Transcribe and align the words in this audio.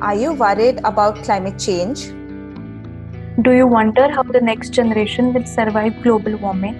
Are 0.00 0.14
you 0.14 0.32
worried 0.32 0.78
about 0.84 1.24
climate 1.24 1.58
change? 1.58 2.06
Do 3.42 3.50
you 3.50 3.66
wonder 3.66 4.08
how 4.08 4.22
the 4.22 4.40
next 4.40 4.70
generation 4.70 5.34
will 5.34 5.44
survive 5.44 6.00
global 6.04 6.36
warming? 6.36 6.76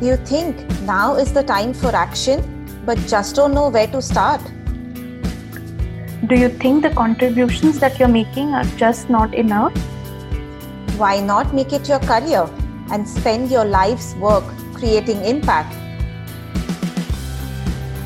Do 0.00 0.06
you 0.06 0.16
think 0.16 0.56
now 0.80 1.16
is 1.16 1.34
the 1.34 1.42
time 1.42 1.74
for 1.74 1.94
action, 1.94 2.40
but 2.86 2.96
just 3.06 3.36
don't 3.36 3.52
know 3.52 3.68
where 3.68 3.86
to 3.88 4.00
start? 4.00 4.40
Do 6.26 6.34
you 6.34 6.48
think 6.48 6.84
the 6.84 6.90
contributions 6.96 7.78
that 7.80 7.98
you're 7.98 8.08
making 8.08 8.54
are 8.54 8.64
just 8.78 9.10
not 9.10 9.34
enough? 9.34 9.76
Why 10.96 11.20
not 11.20 11.52
make 11.52 11.74
it 11.74 11.86
your 11.86 11.98
career 11.98 12.48
and 12.90 13.06
spend 13.06 13.50
your 13.50 13.66
life's 13.66 14.14
work 14.14 14.44
creating 14.72 15.22
impact? 15.22 15.76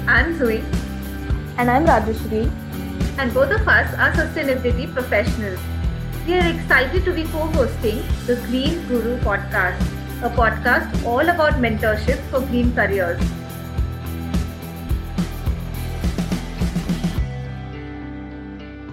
I'm 0.09 0.37
Zoe. 0.37 0.65
And 1.59 1.71
I'm 1.71 1.87
Rajeshri. 1.87 2.68
And 3.19 3.35
both 3.35 3.51
of 3.51 3.67
us 3.67 3.93
are 3.95 4.13
sustainability 4.13 4.87
professionals. 4.95 5.59
We 6.25 6.35
are 6.35 6.49
excited 6.55 7.05
to 7.05 7.13
be 7.13 7.25
co 7.25 7.47
hosting 7.55 8.01
the 8.27 8.37
Green 8.47 8.87
Guru 8.87 9.19
podcast, 9.23 9.81
a 10.23 10.31
podcast 10.31 11.05
all 11.05 11.29
about 11.29 11.55
mentorship 11.55 12.21
for 12.31 12.41
green 12.43 12.73
careers. 12.77 13.19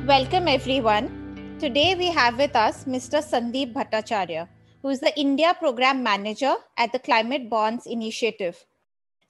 Welcome, 0.08 0.48
everyone. 0.48 1.58
Today 1.60 1.94
we 1.94 2.08
have 2.08 2.40
with 2.40 2.55
us 2.55 2.86
Mr. 2.86 3.21
Sandeep 3.21 3.74
Bhattacharya, 3.74 4.48
who 4.82 4.90
is 4.90 5.02
the 5.02 5.16
India 5.20 5.55
Program 5.60 6.02
Manager 6.02 6.55
at 6.77 6.92
the 6.92 6.98
Climate 6.98 7.48
Bonds 7.48 7.86
Initiative. 7.86 8.66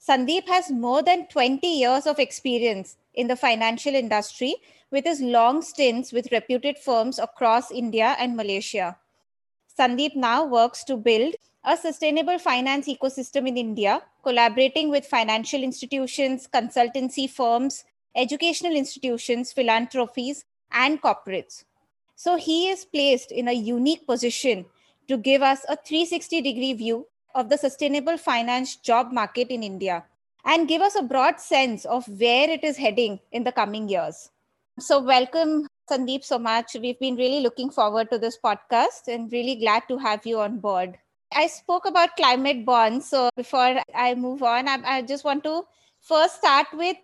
Sandeep 0.00 0.48
has 0.48 0.70
more 0.70 1.02
than 1.02 1.26
20 1.26 1.66
years 1.66 2.06
of 2.06 2.18
experience 2.18 2.96
in 3.12 3.26
the 3.26 3.36
financial 3.36 3.94
industry 3.94 4.54
with 4.90 5.04
his 5.04 5.20
long 5.20 5.62
stints 5.62 6.12
with 6.12 6.32
reputed 6.32 6.78
firms 6.78 7.18
across 7.18 7.70
India 7.70 8.16
and 8.18 8.36
Malaysia. 8.36 8.96
Sandeep 9.78 10.16
now 10.16 10.44
works 10.44 10.84
to 10.84 10.96
build 10.96 11.34
a 11.64 11.76
sustainable 11.76 12.38
finance 12.38 12.86
ecosystem 12.86 13.48
in 13.48 13.56
India, 13.56 14.02
collaborating 14.22 14.88
with 14.88 15.04
financial 15.04 15.62
institutions, 15.62 16.48
consultancy 16.52 17.28
firms, 17.28 17.84
educational 18.14 18.74
institutions, 18.74 19.52
philanthropies, 19.52 20.44
and 20.72 21.02
corporates. 21.02 21.64
So 22.14 22.36
he 22.36 22.68
is 22.68 22.84
placed 22.84 23.32
in 23.32 23.48
a 23.48 23.52
unique 23.52 24.06
position 24.06 24.64
to 25.08 25.16
give 25.16 25.42
us 25.42 25.64
a 25.68 25.76
360 25.76 26.40
degree 26.40 26.72
view 26.72 27.06
of 27.34 27.50
the 27.50 27.58
sustainable 27.58 28.16
finance 28.16 28.76
job 28.76 29.12
market 29.12 29.48
in 29.48 29.62
India 29.62 30.04
and 30.44 30.68
give 30.68 30.80
us 30.80 30.94
a 30.94 31.02
broad 31.02 31.40
sense 31.40 31.84
of 31.84 32.08
where 32.08 32.48
it 32.48 32.64
is 32.64 32.78
heading 32.78 33.20
in 33.32 33.44
the 33.44 33.52
coming 33.52 33.88
years. 33.88 34.30
So, 34.78 35.00
welcome, 35.00 35.66
Sandeep, 35.90 36.24
so 36.24 36.38
much. 36.38 36.74
We've 36.80 36.98
been 36.98 37.16
really 37.16 37.40
looking 37.40 37.70
forward 37.70 38.10
to 38.10 38.18
this 38.18 38.38
podcast 38.42 39.08
and 39.08 39.30
really 39.32 39.56
glad 39.56 39.82
to 39.88 39.96
have 39.98 40.26
you 40.26 40.40
on 40.40 40.58
board. 40.58 40.98
I 41.32 41.46
spoke 41.46 41.86
about 41.86 42.16
climate 42.16 42.64
bonds. 42.64 43.08
So, 43.08 43.30
before 43.36 43.80
I 43.94 44.14
move 44.14 44.42
on, 44.42 44.68
I, 44.68 44.78
I 44.84 45.02
just 45.02 45.24
want 45.24 45.44
to 45.44 45.62
first 46.00 46.36
start 46.36 46.66
with 46.74 46.96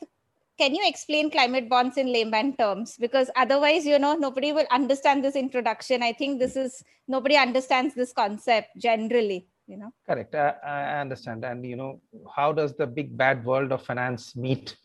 can 0.58 0.74
you 0.74 0.82
explain 0.86 1.30
climate 1.30 1.68
bonds 1.68 1.96
in 1.96 2.12
layman 2.12 2.54
terms 2.56 2.96
because 2.98 3.30
otherwise 3.36 3.86
you 3.86 3.98
know 3.98 4.14
nobody 4.14 4.52
will 4.52 4.66
understand 4.70 5.24
this 5.24 5.34
introduction 5.34 6.02
i 6.04 6.12
think 6.12 6.38
this 6.38 6.54
is 6.56 6.84
nobody 7.08 7.36
understands 7.36 7.94
this 7.94 8.12
concept 8.12 8.68
generally 8.76 9.48
you 9.72 9.78
know? 9.78 9.92
Correct. 10.06 10.34
I, 10.34 10.54
I 10.64 11.00
understand. 11.00 11.44
And 11.44 11.64
you 11.64 11.76
know 11.76 12.00
how 12.36 12.52
does 12.52 12.74
the 12.74 12.86
big 12.86 13.16
bad 13.16 13.44
world 13.44 13.72
of 13.72 13.84
finance 13.90 14.36
meet 14.36 14.76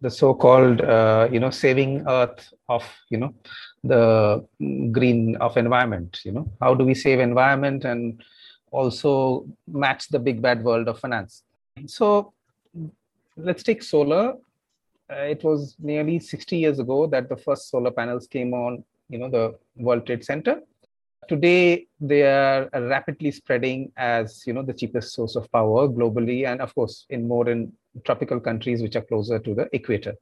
the 0.00 0.10
so-called 0.10 0.80
uh, 0.80 1.28
you 1.34 1.40
know 1.40 1.50
saving 1.50 1.92
earth 2.06 2.42
of 2.68 2.84
you 3.10 3.18
know 3.18 3.34
the 3.92 4.46
green 4.96 5.36
of 5.36 5.56
environment 5.56 6.20
you 6.24 6.32
know? 6.32 6.46
How 6.60 6.74
do 6.74 6.84
we 6.84 6.94
save 6.94 7.18
environment 7.20 7.84
and 7.84 8.22
also 8.70 9.46
match 9.66 10.08
the 10.08 10.18
big 10.18 10.40
bad 10.40 10.62
world 10.62 10.88
of 10.88 10.98
finance? 11.00 11.42
So 11.86 12.32
let's 13.36 13.62
take 13.62 13.82
solar. 13.82 14.34
Uh, 15.10 15.26
it 15.34 15.42
was 15.44 15.76
nearly 15.78 16.18
60 16.18 16.56
years 16.56 16.78
ago 16.78 17.06
that 17.06 17.28
the 17.28 17.36
first 17.36 17.70
solar 17.70 17.90
panels 17.90 18.26
came 18.26 18.54
on 18.54 18.84
you 19.08 19.18
know 19.18 19.30
the 19.30 19.44
world 19.76 20.04
trade 20.06 20.24
center 20.24 20.60
today 21.28 21.86
they 22.00 22.22
are 22.22 22.68
rapidly 22.72 23.30
spreading 23.30 23.92
as 23.96 24.46
you 24.46 24.52
know 24.52 24.62
the 24.62 24.72
cheapest 24.72 25.14
source 25.14 25.36
of 25.36 25.50
power 25.52 25.88
globally 25.88 26.46
and 26.46 26.60
of 26.60 26.74
course 26.74 27.06
in 27.10 27.26
more 27.26 27.48
in 27.48 27.72
tropical 28.04 28.40
countries 28.40 28.82
which 28.82 28.96
are 28.96 29.02
closer 29.02 29.38
to 29.38 29.54
the 29.54 29.68
equator. 29.72 30.14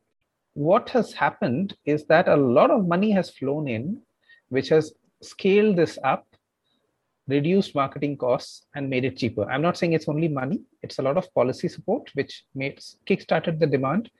What 0.54 0.88
has 0.90 1.12
happened 1.12 1.76
is 1.84 2.06
that 2.06 2.28
a 2.28 2.36
lot 2.36 2.70
of 2.70 2.86
money 2.86 3.10
has 3.10 3.30
flown 3.30 3.68
in 3.68 4.00
which 4.48 4.68
has 4.68 4.92
scaled 5.22 5.76
this 5.76 5.98
up 6.04 6.26
reduced 7.28 7.74
marketing 7.74 8.16
costs 8.16 8.66
and 8.74 8.88
made 8.88 9.04
it 9.04 9.16
cheaper. 9.16 9.50
I'm 9.50 9.62
not 9.62 9.76
saying 9.76 9.94
it's 9.94 10.08
only 10.08 10.28
money. 10.28 10.60
It's 10.82 10.98
a 10.98 11.02
lot 11.02 11.16
of 11.16 11.32
policy 11.34 11.68
support 11.68 12.10
which 12.14 12.44
made 12.54 12.80
kickstarted 13.06 13.58
the 13.58 13.66
demand. 13.66 14.10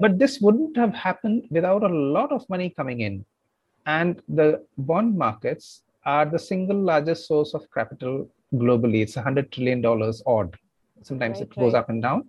But 0.00 0.18
this 0.18 0.40
wouldn't 0.40 0.76
have 0.76 0.94
happened 0.94 1.46
without 1.50 1.82
a 1.82 1.88
lot 1.88 2.32
of 2.32 2.48
money 2.48 2.70
coming 2.70 3.00
in. 3.00 3.24
And 3.86 4.20
the 4.28 4.64
bond 4.78 5.16
markets 5.16 5.82
are 6.06 6.24
the 6.24 6.38
single 6.38 6.80
largest 6.80 7.26
source 7.26 7.52
of 7.52 7.66
capital 7.74 8.30
globally. 8.54 9.02
It's 9.02 9.16
$100 9.16 9.50
trillion 9.50 9.84
odd. 9.84 10.56
Sometimes 11.02 11.38
right, 11.38 11.48
it 11.48 11.54
goes 11.54 11.74
right. 11.74 11.80
up 11.80 11.90
and 11.90 12.00
down. 12.00 12.28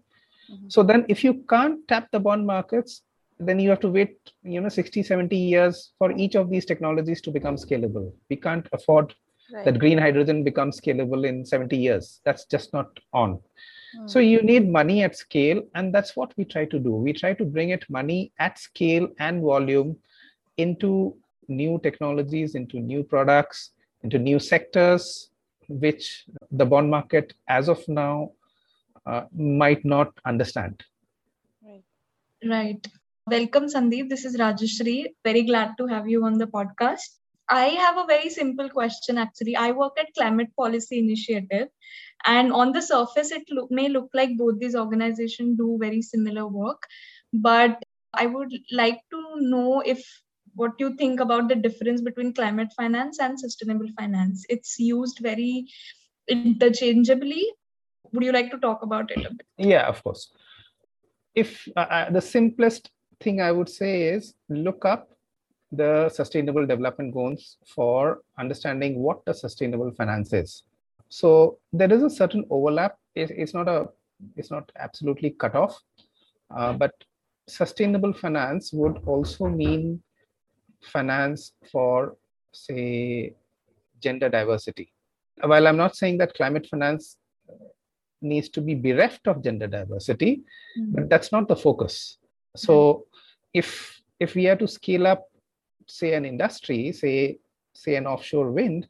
Mm-hmm. 0.51 0.69
So 0.69 0.83
then 0.83 1.05
if 1.07 1.23
you 1.23 1.45
can't 1.49 1.87
tap 1.87 2.09
the 2.11 2.19
bond 2.19 2.45
markets, 2.45 3.03
then 3.39 3.59
you 3.59 3.69
have 3.69 3.79
to 3.81 3.89
wait, 3.89 4.17
you 4.43 4.59
know, 4.59 4.69
60, 4.69 5.03
70 5.03 5.37
years 5.37 5.91
for 5.99 6.11
each 6.11 6.35
of 6.35 6.49
these 6.49 6.65
technologies 6.65 7.21
to 7.21 7.31
become 7.31 7.55
scalable. 7.55 8.11
We 8.29 8.35
can't 8.35 8.67
afford 8.73 9.13
right. 9.53 9.63
that 9.63 9.79
green 9.79 9.97
hydrogen 9.97 10.43
becomes 10.43 10.81
scalable 10.81 11.27
in 11.27 11.45
70 11.45 11.77
years. 11.77 12.19
That's 12.25 12.45
just 12.45 12.73
not 12.73 12.87
on. 13.13 13.39
Mm. 13.99 14.09
So 14.09 14.19
you 14.19 14.41
need 14.41 14.69
money 14.69 15.03
at 15.03 15.15
scale, 15.15 15.61
and 15.75 15.93
that's 15.93 16.15
what 16.15 16.33
we 16.35 16.45
try 16.45 16.65
to 16.65 16.79
do. 16.79 16.91
We 16.91 17.13
try 17.13 17.33
to 17.33 17.45
bring 17.45 17.69
it 17.69 17.85
money 17.89 18.31
at 18.39 18.57
scale 18.57 19.07
and 19.19 19.41
volume 19.41 19.97
into 20.57 21.15
new 21.47 21.79
technologies, 21.83 22.55
into 22.55 22.79
new 22.79 23.03
products, 23.03 23.71
into 24.03 24.19
new 24.19 24.39
sectors, 24.39 25.29
which 25.69 26.25
the 26.51 26.65
bond 26.65 26.89
market 26.89 27.33
as 27.47 27.67
of 27.69 27.87
now 27.87 28.31
uh, 29.05 29.23
might 29.35 29.83
not 29.85 30.11
understand. 30.25 30.83
Right. 31.63 31.83
Right. 32.43 32.87
Welcome, 33.25 33.65
Sandeep. 33.65 34.09
This 34.09 34.23
is 34.25 34.37
Rajeshri. 34.37 35.05
Very 35.23 35.43
glad 35.43 35.73
to 35.77 35.87
have 35.87 36.07
you 36.07 36.23
on 36.23 36.37
the 36.37 36.47
podcast. 36.47 37.17
I 37.49 37.65
have 37.67 37.97
a 37.97 38.05
very 38.05 38.29
simple 38.29 38.69
question 38.69 39.17
actually. 39.17 39.55
I 39.55 39.71
work 39.71 39.93
at 39.99 40.13
Climate 40.13 40.49
Policy 40.57 40.99
Initiative, 40.99 41.67
and 42.25 42.51
on 42.51 42.71
the 42.73 42.81
surface, 42.81 43.31
it 43.31 43.43
look, 43.49 43.71
may 43.71 43.87
look 43.89 44.09
like 44.13 44.37
both 44.37 44.59
these 44.59 44.75
organizations 44.75 45.57
do 45.57 45.77
very 45.79 46.01
similar 46.01 46.47
work. 46.47 46.83
But 47.33 47.81
I 48.13 48.25
would 48.25 48.53
like 48.71 48.99
to 49.11 49.21
know 49.37 49.81
if 49.81 50.03
what 50.57 50.77
do 50.77 50.85
you 50.85 50.95
think 50.95 51.19
about 51.19 51.47
the 51.47 51.55
difference 51.55 52.01
between 52.01 52.33
climate 52.33 52.73
finance 52.75 53.19
and 53.19 53.39
sustainable 53.39 53.89
finance. 53.97 54.45
It's 54.49 54.79
used 54.79 55.19
very 55.21 55.67
interchangeably. 56.27 57.45
Would 58.11 58.23
you 58.23 58.31
like 58.31 58.49
to 58.51 58.57
talk 58.57 58.81
about 58.81 59.11
it 59.11 59.25
a 59.25 59.29
bit? 59.29 59.47
Yeah, 59.57 59.87
of 59.87 60.03
course. 60.03 60.31
If 61.35 61.67
uh, 61.75 61.87
uh, 61.97 62.09
the 62.09 62.21
simplest 62.21 62.89
thing 63.21 63.41
I 63.41 63.51
would 63.51 63.69
say 63.69 64.03
is 64.03 64.33
look 64.49 64.85
up 64.85 65.09
the 65.71 66.09
sustainable 66.09 66.65
development 66.65 67.13
goals 67.13 67.57
for 67.75 68.21
understanding 68.39 68.99
what 68.99 69.23
the 69.25 69.33
sustainable 69.33 69.91
finance 69.91 70.33
is. 70.33 70.63
So 71.09 71.59
there 71.71 71.91
is 71.91 72.01
a 72.03 72.09
certain 72.09 72.45
overlap. 72.49 72.97
It's 73.15 73.53
not 73.53 73.67
a 73.67 73.87
it's 74.35 74.49
not 74.49 74.71
absolutely 74.77 75.31
cut 75.31 75.55
off, 75.55 75.79
uh, 76.55 76.73
but 76.73 76.93
sustainable 77.47 78.13
finance 78.13 78.73
would 78.73 78.97
also 79.05 79.45
mean 79.45 80.01
finance 80.81 81.53
for, 81.71 82.15
say, 82.51 83.33
gender 84.01 84.29
diversity. 84.29 84.93
While 85.41 85.67
I'm 85.67 85.77
not 85.77 85.95
saying 85.95 86.17
that 86.19 86.33
climate 86.33 86.67
finance 86.67 87.17
needs 88.21 88.49
to 88.49 88.61
be 88.61 88.73
bereft 88.73 89.27
of 89.27 89.43
gender 89.43 89.67
diversity, 89.67 90.41
mm-hmm. 90.77 90.91
but 90.93 91.09
that's 91.09 91.31
not 91.31 91.47
the 91.47 91.55
focus. 91.55 92.17
So 92.55 92.73
mm-hmm. 92.73 93.03
if 93.53 94.01
if 94.19 94.33
we 94.33 94.47
are 94.47 94.55
to 94.55 94.67
scale 94.67 95.05
up, 95.05 95.25
say, 95.87 96.13
an 96.13 96.25
industry, 96.25 96.91
say, 96.91 97.37
say 97.73 97.95
an 97.95 98.07
offshore 98.07 98.51
wind, 98.51 98.87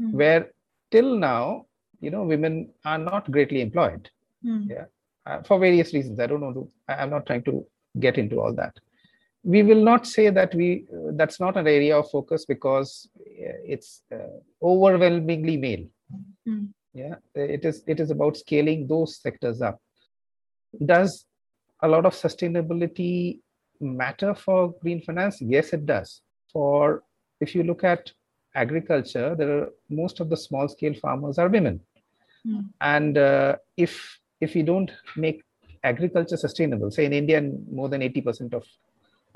mm-hmm. 0.00 0.16
where 0.16 0.52
till 0.92 1.16
now, 1.16 1.66
you 2.00 2.10
know, 2.10 2.22
women 2.22 2.70
are 2.84 2.98
not 2.98 3.28
greatly 3.30 3.60
employed. 3.60 4.08
Mm. 4.44 4.70
Yeah. 4.70 4.84
Uh, 5.26 5.42
for 5.42 5.58
various 5.58 5.92
reasons. 5.92 6.20
I 6.20 6.26
don't 6.26 6.40
know. 6.40 6.70
I'm 6.88 7.10
not 7.10 7.26
trying 7.26 7.42
to 7.44 7.66
get 7.98 8.18
into 8.18 8.40
all 8.40 8.54
that 8.54 8.78
we 9.44 9.62
will 9.62 9.82
not 9.82 10.06
say 10.06 10.30
that 10.30 10.54
we 10.54 10.84
uh, 10.92 11.12
that's 11.12 11.40
not 11.40 11.56
an 11.56 11.66
area 11.66 11.96
of 11.96 12.10
focus 12.10 12.44
because 12.44 13.08
uh, 13.20 13.58
it's 13.64 14.02
uh, 14.12 14.36
overwhelmingly 14.62 15.56
male 15.56 15.86
mm. 16.46 16.68
yeah 16.92 17.14
it 17.34 17.64
is 17.64 17.82
it 17.86 18.00
is 18.00 18.10
about 18.10 18.36
scaling 18.36 18.86
those 18.86 19.20
sectors 19.20 19.62
up 19.62 19.80
does 20.84 21.26
a 21.82 21.88
lot 21.88 22.04
of 22.04 22.14
sustainability 22.14 23.40
matter 23.80 24.34
for 24.34 24.74
green 24.82 25.00
finance 25.00 25.40
yes 25.40 25.72
it 25.72 25.86
does 25.86 26.20
for 26.52 27.02
if 27.40 27.54
you 27.54 27.62
look 27.62 27.84
at 27.84 28.10
agriculture, 28.54 29.34
there 29.34 29.50
are 29.58 29.68
most 29.88 30.20
of 30.20 30.28
the 30.28 30.36
small 30.36 30.68
scale 30.68 30.94
farmers 30.94 31.38
are 31.38 31.48
women. 31.48 31.80
Mm. 32.46 32.64
And 32.80 33.18
uh, 33.18 33.56
if 33.76 34.18
if 34.40 34.54
we 34.54 34.62
don't 34.62 34.90
make 35.16 35.42
agriculture 35.82 36.36
sustainable, 36.36 36.90
say 36.90 37.04
in 37.04 37.12
India, 37.12 37.40
more 37.70 37.88
than 37.88 38.00
80% 38.00 38.54
of 38.54 38.64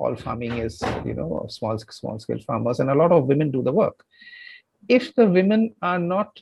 all 0.02 0.16
farming 0.16 0.58
is 0.58 0.82
you 1.04 1.14
know 1.14 1.46
small 1.48 1.78
small 1.78 2.18
scale 2.18 2.40
farmers, 2.40 2.80
and 2.80 2.90
a 2.90 2.94
lot 2.94 3.12
of 3.12 3.26
women 3.26 3.50
do 3.50 3.62
the 3.62 3.72
work. 3.72 4.04
If 4.88 5.14
the 5.14 5.26
women 5.26 5.74
are 5.80 5.98
not 5.98 6.40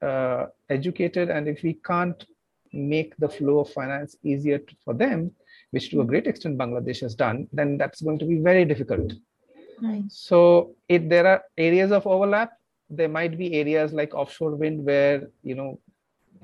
uh, 0.00 0.46
educated, 0.70 1.30
and 1.30 1.48
if 1.48 1.62
we 1.62 1.74
can't 1.74 2.24
make 2.72 3.16
the 3.16 3.28
flow 3.28 3.60
of 3.60 3.70
finance 3.70 4.16
easier 4.22 4.60
for 4.84 4.94
them, 4.94 5.30
which 5.70 5.90
to 5.90 6.00
a 6.00 6.04
great 6.04 6.26
extent 6.26 6.58
Bangladesh 6.58 7.00
has 7.00 7.14
done, 7.14 7.48
then 7.52 7.78
that's 7.78 8.00
going 8.00 8.18
to 8.18 8.24
be 8.24 8.38
very 8.38 8.64
difficult. 8.64 9.12
Right. 9.82 10.04
So 10.08 10.74
if 10.88 11.08
there 11.08 11.26
are 11.26 11.42
areas 11.58 11.90
of 11.92 12.06
overlap, 12.06 12.52
there 12.90 13.08
might 13.08 13.36
be 13.36 13.54
areas 13.54 13.92
like 13.92 14.14
offshore 14.14 14.54
wind 14.54 14.84
where 14.84 15.28
you 15.42 15.54
know 15.54 15.78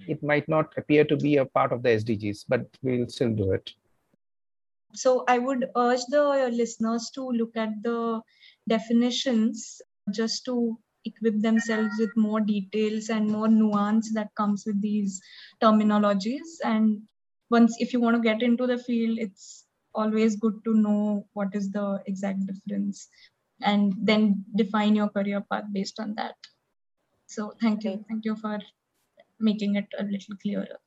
it 0.08 0.23
might 0.23 0.49
not 0.49 0.73
appear 0.76 1.05
to 1.05 1.17
be 1.17 1.37
a 1.37 1.44
part 1.44 1.73
of 1.73 1.82
the 1.82 1.91
SDGs, 1.91 2.44
but 2.49 2.67
we'll 2.82 3.08
still 3.08 3.31
do 3.31 3.52
it. 3.52 3.73
So 4.94 5.25
I 5.28 5.38
would 5.38 5.66
urge 5.76 6.00
the 6.08 6.50
listeners 6.52 7.10
to 7.14 7.28
look 7.31 7.56
at 7.56 7.70
the 7.82 8.22
definitions 8.69 9.81
just 10.12 10.44
to 10.46 10.78
equip 11.04 11.40
themselves 11.40 11.94
with 11.98 12.10
more 12.16 12.40
details 12.40 13.08
and 13.08 13.28
more 13.31 13.48
nuance 13.48 14.12
that 14.14 14.34
comes 14.37 14.64
with 14.66 14.81
these 14.81 15.20
terminologies. 15.62 16.48
And 16.64 17.08
once, 17.50 17.76
if 17.81 17.92
you 17.92 18.00
want 18.00 18.16
to 18.16 18.22
get 18.22 18.42
into 18.42 18.66
the 18.66 18.78
field, 18.78 19.19
it's 19.19 19.66
always 19.94 20.37
good 20.37 20.62
to 20.64 20.75
know 20.75 21.26
what 21.32 21.48
is 21.54 21.70
the 21.72 22.00
exact 22.06 22.46
difference 22.46 23.08
and 23.62 23.94
then 24.00 24.44
define 24.56 24.94
your 24.96 25.08
career 25.08 25.40
path 25.50 25.64
based 25.72 25.98
on 26.00 26.14
that. 26.14 26.37
So 27.26 27.54
thank 27.60 27.84
you. 27.84 28.04
Thank 28.08 28.25
you 28.26 28.37
for 28.37 28.60
making 29.40 29.76
it 29.76 29.88
a 29.98 30.04
little 30.04 30.37
clearer. 30.42 30.78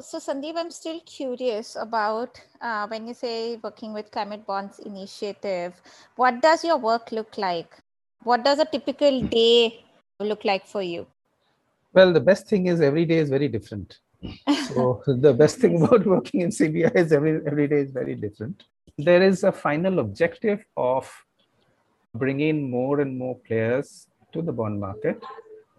So, 0.00 0.18
Sandeep, 0.18 0.56
I'm 0.56 0.70
still 0.70 1.00
curious 1.06 1.76
about 1.80 2.40
uh, 2.60 2.86
when 2.88 3.06
you 3.06 3.14
say 3.14 3.56
working 3.62 3.92
with 3.92 4.10
Climate 4.10 4.44
Bonds 4.44 4.80
Initiative, 4.80 5.80
what 6.16 6.42
does 6.42 6.64
your 6.64 6.76
work 6.76 7.12
look 7.12 7.38
like? 7.38 7.72
What 8.24 8.44
does 8.44 8.58
a 8.58 8.64
typical 8.64 9.22
day 9.22 9.84
look 10.18 10.44
like 10.44 10.66
for 10.66 10.82
you? 10.82 11.06
Well, 11.92 12.12
the 12.12 12.20
best 12.20 12.48
thing 12.48 12.66
is 12.66 12.80
every 12.80 13.04
day 13.04 13.18
is 13.18 13.30
very 13.30 13.48
different. 13.48 14.00
So, 14.74 15.02
the 15.06 15.32
best 15.32 15.58
thing 15.58 15.80
about 15.80 16.04
working 16.14 16.40
in 16.40 16.50
CBI 16.50 16.94
is 16.94 17.12
every, 17.12 17.40
every 17.46 17.68
day 17.68 17.80
is 17.80 17.92
very 17.92 18.16
different. 18.16 18.64
There 18.98 19.22
is 19.22 19.44
a 19.44 19.52
final 19.52 20.00
objective 20.00 20.64
of 20.76 21.10
bringing 22.12 22.68
more 22.68 23.00
and 23.00 23.16
more 23.16 23.38
players 23.38 24.08
to 24.32 24.42
the 24.42 24.52
bond 24.52 24.80
market. 24.80 25.22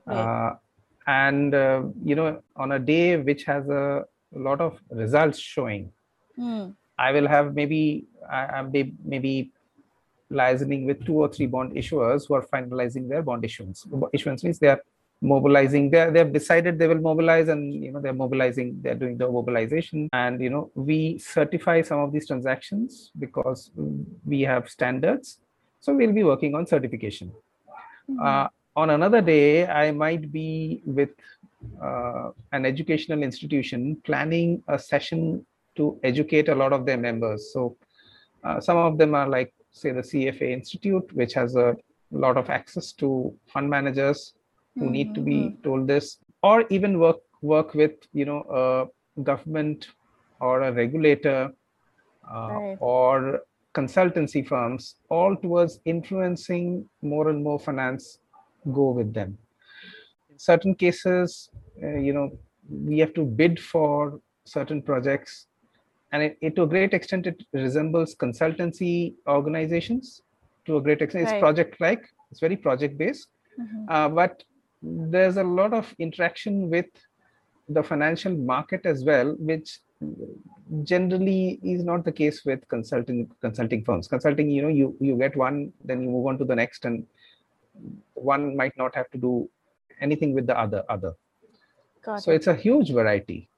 Right. 0.05 0.17
Uh, 0.17 0.55
and 1.07 1.55
uh, 1.55 1.83
you 2.03 2.15
know 2.15 2.41
on 2.55 2.73
a 2.73 2.79
day 2.79 3.17
which 3.17 3.43
has 3.45 3.67
a 3.69 4.05
lot 4.33 4.61
of 4.61 4.79
results 4.91 5.39
showing 5.39 5.91
mm. 6.37 6.73
i 6.97 7.11
will 7.11 7.27
have 7.27 7.55
maybe 7.55 8.05
I, 8.29 8.59
am 8.59 8.71
maybe 9.03 9.51
liaising 10.31 10.85
with 10.85 11.05
two 11.05 11.13
or 11.13 11.29
three 11.29 11.45
bond 11.45 11.73
issuers 11.73 12.27
who 12.27 12.33
are 12.35 12.45
finalizing 12.45 13.07
their 13.07 13.21
bond 13.21 13.45
issuance 13.45 13.85
issuance 14.13 14.43
means 14.43 14.59
they 14.59 14.67
are 14.67 14.81
mobilizing 15.21 15.89
they 15.89 16.09
they've 16.11 16.31
decided 16.31 16.77
they 16.77 16.87
will 16.87 17.01
mobilize 17.01 17.47
and 17.47 17.73
you 17.73 17.91
know 17.91 17.99
they're 17.99 18.13
mobilizing 18.13 18.79
they're 18.81 18.95
doing 19.03 19.17
the 19.17 19.27
mobilization 19.27 20.07
and 20.13 20.41
you 20.41 20.49
know 20.49 20.69
we 20.75 21.17
certify 21.17 21.81
some 21.81 21.99
of 21.99 22.11
these 22.11 22.27
transactions 22.27 23.11
because 23.17 23.71
we 24.25 24.41
have 24.41 24.69
standards 24.69 25.39
so 25.79 25.95
we'll 25.95 26.13
be 26.13 26.23
working 26.23 26.53
on 26.53 26.67
certification 26.67 27.31
mm-hmm. 28.09 28.19
uh, 28.21 28.47
on 28.77 28.91
another 28.91 29.21
day, 29.21 29.65
I 29.65 29.91
might 29.91 30.31
be 30.31 30.83
with 30.85 31.09
uh, 31.83 32.29
an 32.51 32.63
educational 32.63 33.23
institution 33.23 33.97
planning 34.05 34.63
a 34.67 34.77
session 34.77 35.43
to 35.75 35.99
educate 36.03 36.47
a 36.47 36.55
lot 36.55 36.71
of 36.73 36.85
their 36.85 36.97
members. 36.97 37.51
So 37.51 37.75
uh, 38.43 38.59
some 38.61 38.77
of 38.77 38.99
them 38.99 39.15
are 39.15 39.27
like, 39.27 39.51
say, 39.71 39.91
the 39.91 40.01
CFA 40.01 40.51
Institute, 40.51 41.11
which 41.13 41.33
has 41.33 41.55
a 41.55 41.75
lot 42.11 42.37
of 42.37 42.51
access 42.51 42.91
to 42.93 43.33
fund 43.47 43.67
managers 43.67 44.33
who 44.75 44.83
mm-hmm. 44.83 44.91
need 44.91 45.15
to 45.15 45.21
be 45.21 45.37
mm-hmm. 45.37 45.61
told 45.63 45.87
this, 45.87 46.19
or 46.43 46.63
even 46.69 46.99
work 46.99 47.17
work 47.41 47.73
with 47.75 47.95
you 48.13 48.25
know 48.25 48.41
a 48.61 49.21
government 49.21 49.89
or 50.39 50.61
a 50.61 50.71
regulator 50.71 51.51
uh, 52.31 52.49
right. 52.51 52.77
or 52.79 53.41
consultancy 53.73 54.45
firms, 54.45 54.95
all 55.09 55.35
towards 55.35 55.79
influencing 55.85 56.87
more 57.01 57.29
and 57.29 57.43
more 57.43 57.59
finance 57.59 58.19
go 58.73 58.91
with 58.91 59.13
them. 59.13 59.37
In 60.29 60.39
certain 60.39 60.75
cases, 60.75 61.49
uh, 61.81 61.97
you 61.97 62.13
know, 62.13 62.31
we 62.69 62.99
have 62.99 63.13
to 63.13 63.23
bid 63.23 63.59
for 63.59 64.19
certain 64.45 64.81
projects, 64.81 65.47
and 66.11 66.23
it, 66.23 66.37
it, 66.41 66.55
to 66.55 66.63
a 66.63 66.67
great 66.67 66.93
extent, 66.93 67.27
it 67.27 67.43
resembles 67.53 68.15
consultancy 68.15 69.13
organizations. 69.27 70.21
To 70.65 70.77
a 70.77 70.81
great 70.81 71.01
extent, 71.01 71.25
right. 71.25 71.35
it's 71.35 71.41
project-like. 71.41 72.07
It's 72.31 72.41
very 72.41 72.57
project-based, 72.57 73.27
mm-hmm. 73.59 73.85
uh, 73.89 74.09
but 74.09 74.43
there's 74.81 75.37
a 75.37 75.43
lot 75.43 75.73
of 75.73 75.93
interaction 75.97 76.69
with 76.69 76.87
the 77.69 77.81
financial 77.81 78.33
market 78.33 78.85
as 78.85 79.03
well, 79.05 79.35
which 79.39 79.79
generally 80.83 81.59
is 81.63 81.83
not 81.83 82.03
the 82.03 82.11
case 82.11 82.45
with 82.45 82.67
consulting 82.67 83.29
consulting 83.41 83.83
firms 83.83 84.07
consulting 84.07 84.49
you 84.49 84.61
know 84.61 84.67
you 84.67 84.95
you 84.99 85.15
get 85.17 85.35
one 85.35 85.71
then 85.83 86.01
you 86.03 86.09
move 86.09 86.27
on 86.27 86.37
to 86.37 86.45
the 86.45 86.55
next 86.55 86.85
and 86.85 87.05
one 88.13 88.55
might 88.55 88.77
not 88.77 88.95
have 88.95 89.09
to 89.11 89.17
do 89.17 89.49
anything 90.01 90.33
with 90.33 90.47
the 90.47 90.57
other 90.57 90.83
other. 90.89 91.13
Got 92.03 92.23
so 92.23 92.31
it. 92.31 92.35
it's 92.35 92.47
a 92.47 92.55
huge 92.55 92.91
variety. 92.91 93.49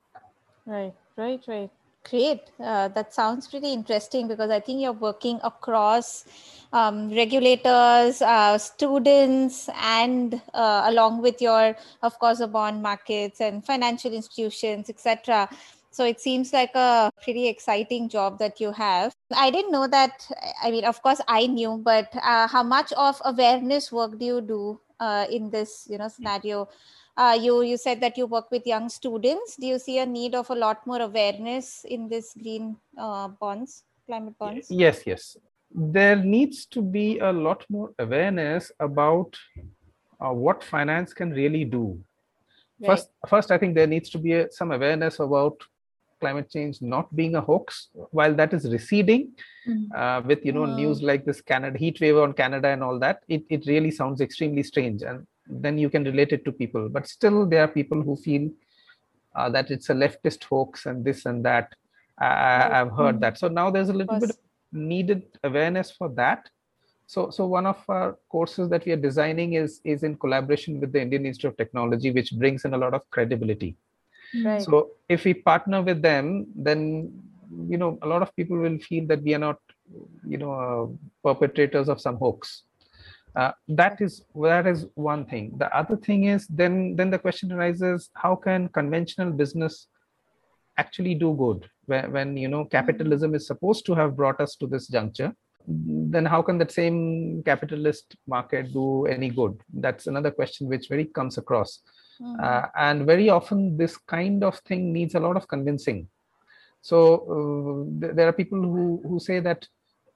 Right 0.66 0.94
right 1.18 1.44
right. 1.48 1.70
Great. 2.10 2.50
Uh, 2.60 2.88
that 2.88 3.14
sounds 3.14 3.48
pretty 3.48 3.74
interesting 3.74 4.28
because 4.28 4.50
i 4.50 4.60
think 4.60 4.82
you're 4.82 4.94
working 4.94 5.40
across 5.44 6.26
um, 6.72 7.10
regulators 7.10 8.22
uh, 8.22 8.58
students 8.58 9.70
and 9.82 10.42
uh, 10.54 10.84
along 10.86 11.22
with 11.22 11.42
your 11.42 11.76
of 12.02 12.18
course 12.18 12.40
the 12.40 12.48
bond 12.48 12.82
markets 12.82 13.42
and 13.42 13.66
financial 13.66 14.14
institutions 14.14 14.90
etc 14.90 15.50
so 15.92 16.06
it 16.06 16.20
seems 16.22 16.54
like 16.54 16.74
a 16.76 17.12
pretty 17.24 17.48
exciting 17.48 18.10
job 18.10 18.40
that 18.40 18.60
you 18.60 18.72
have. 18.72 19.14
I 19.36 19.50
didn't 19.50 19.72
know 19.72 19.88
that. 19.88 20.28
I 20.64 20.72
mean, 20.72 20.86
of 20.86 21.02
course, 21.02 21.22
I 21.28 21.48
knew, 21.48 21.82
but 21.84 22.10
uh, 22.16 22.48
how 22.48 22.64
much 22.64 22.94
of 22.94 23.22
awareness 23.26 23.92
work 23.92 24.18
do 24.20 24.26
you 24.26 24.42
do 24.42 24.80
uh, 25.00 25.26
in 25.30 25.50
this, 25.50 25.88
you 25.90 25.98
know, 25.98 26.08
scenario? 26.08 26.70
Uh, 27.18 27.38
you 27.40 27.64
you 27.64 27.76
said 27.76 28.00
that 28.00 28.18
you 28.18 28.26
work 28.28 28.50
with 28.50 28.66
young 28.66 28.88
students. 28.88 29.58
Do 29.58 29.68
you 29.68 29.80
see 29.80 30.00
a 30.00 30.06
need 30.06 30.36
of 30.36 30.50
a 30.50 30.56
lot 30.56 30.86
more 30.88 31.02
awareness 31.02 31.84
in 31.84 32.08
this 32.08 32.34
green 32.34 32.78
uh, 32.98 33.28
bonds, 33.28 33.84
climate 34.06 34.38
bonds? 34.38 34.68
Yes, 34.70 35.04
yes. 35.06 35.38
There 35.72 36.16
needs 36.16 36.66
to 36.68 36.82
be 36.82 37.20
a 37.20 37.32
lot 37.32 37.66
more 37.70 37.92
awareness 38.00 38.72
about 38.80 39.36
uh, 40.22 40.34
what 40.34 40.64
finance 40.64 41.14
can 41.14 41.32
really 41.32 41.66
do. 41.66 42.00
Right. 42.80 42.88
First, 42.88 43.10
first, 43.28 43.52
I 43.52 43.58
think 43.58 43.76
there 43.76 43.88
needs 43.88 44.10
to 44.12 44.18
be 44.18 44.34
a, 44.34 44.52
some 44.52 44.72
awareness 44.72 45.20
about 45.20 45.62
climate 46.20 46.50
change 46.50 46.82
not 46.82 47.14
being 47.16 47.36
a 47.36 47.42
hoax 47.42 47.90
while 48.12 48.34
that 48.34 48.54
is 48.54 48.70
receding 48.72 49.32
mm. 49.68 49.86
uh, 49.96 50.22
with 50.26 50.46
you 50.46 50.52
know 50.52 50.66
news 50.66 51.02
like 51.02 51.26
this 51.26 51.42
canada 51.42 51.78
heat 51.78 52.00
wave 52.02 52.18
on 52.18 52.34
canada 52.34 52.68
and 52.68 52.84
all 52.84 53.00
that 53.00 53.24
it, 53.28 53.44
it 53.50 53.66
really 53.66 53.92
sounds 53.92 54.22
extremely 54.22 54.64
strange 54.64 55.02
and 55.02 55.26
then 55.50 55.78
you 55.78 55.90
can 55.90 56.04
relate 56.04 56.32
it 56.32 56.46
to 56.46 56.52
people. 56.52 56.88
But 56.90 57.08
still 57.08 57.46
there 57.46 57.64
are 57.64 57.68
people 57.68 58.02
who 58.02 58.16
feel 58.16 58.50
uh, 59.36 59.50
that 59.50 59.72
it's 59.72 59.90
a 59.90 59.94
leftist 59.94 60.44
hoax 60.44 60.86
and 60.86 61.04
this 61.04 61.26
and 61.26 61.44
that. 61.46 61.74
I, 62.22 62.68
have 62.70 62.92
heard 62.92 63.18
mm. 63.18 63.22
that. 63.22 63.38
So 63.38 63.48
now 63.48 63.72
there's 63.72 63.88
a 63.88 63.94
little 63.94 64.20
bit 64.20 64.36
needed 64.74 65.24
awareness 65.44 65.90
for 65.90 66.10
that. 66.10 66.50
So 67.08 67.30
so 67.30 67.46
one 67.46 67.66
of 67.66 67.78
our 67.88 68.18
courses 68.30 68.70
that 68.70 68.86
we 68.86 68.92
are 68.92 68.98
designing 68.98 69.54
is 69.54 69.80
is 69.86 70.04
in 70.04 70.16
collaboration 70.18 70.80
with 70.80 70.92
the 70.92 71.02
indian 71.02 71.26
institute 71.26 71.52
of 71.52 71.58
technology 71.58 72.12
which 72.12 72.34
brings 72.34 72.66
in 72.66 72.76
a 72.76 72.78
lot 72.78 72.94
of 72.94 73.02
credibility 73.10 73.76
Right. 74.44 74.62
So 74.62 74.92
if 75.08 75.26
we 75.26 75.34
partner 75.34 75.82
with 75.82 76.02
them, 76.02 76.48
then 76.56 77.12
you 77.68 77.78
know 77.78 77.98
a 78.02 78.08
lot 78.08 78.22
of 78.22 78.36
people 78.36 78.58
will 78.58 78.78
feel 78.80 79.08
that 79.08 79.24
we 79.24 79.34
are 79.34 79.40
not, 79.40 79.60
you 80.28 80.38
know, 80.38 80.54
uh, 80.54 80.86
perpetrators 81.24 81.90
of 81.90 82.00
some 82.00 82.18
hoax. 82.18 82.64
Uh, 83.36 83.52
that 83.68 84.02
is 84.02 84.24
that 84.36 84.68
is 84.68 84.86
one 84.96 85.26
thing. 85.26 85.54
The 85.58 85.76
other 85.76 85.98
thing 85.98 86.26
is 86.26 86.48
then 86.48 86.96
then 86.96 87.10
the 87.10 87.20
question 87.20 87.52
arises: 87.52 88.10
How 88.14 88.36
can 88.36 88.70
conventional 88.70 89.32
business 89.32 89.88
actually 90.78 91.14
do 91.14 91.36
good 91.36 91.70
when, 91.88 92.12
when 92.12 92.38
you 92.38 92.48
know 92.48 92.66
capitalism 92.66 93.36
is 93.36 93.46
supposed 93.48 93.86
to 93.86 93.96
have 93.96 94.16
brought 94.16 94.40
us 94.40 94.56
to 94.56 94.68
this 94.68 94.88
juncture? 94.88 95.34
then 95.68 96.26
how 96.26 96.42
can 96.42 96.58
that 96.58 96.72
same 96.72 97.44
capitalist 97.44 98.16
market 98.28 98.74
do 98.74 99.06
any 99.06 99.30
good 99.30 99.62
that's 99.76 100.08
another 100.08 100.32
question 100.32 100.68
which 100.68 100.88
very 100.90 101.06
comes 101.06 101.38
across 101.38 101.82
Mm-hmm. 102.22 102.44
Uh, 102.44 102.68
and 102.76 103.06
very 103.06 103.30
often, 103.30 103.78
this 103.78 103.98
kind 103.98 104.44
of 104.44 104.58
thing 104.60 104.92
needs 104.92 105.16
a 105.16 105.20
lot 105.20 105.38
of 105.38 105.48
convincing. 105.48 106.08
So 106.82 106.98
uh, 107.36 108.02
th- 108.02 108.16
there 108.16 108.28
are 108.28 108.34
people 108.34 108.62
who, 108.62 109.02
who 109.08 109.20
say 109.20 109.40
that 109.40 109.68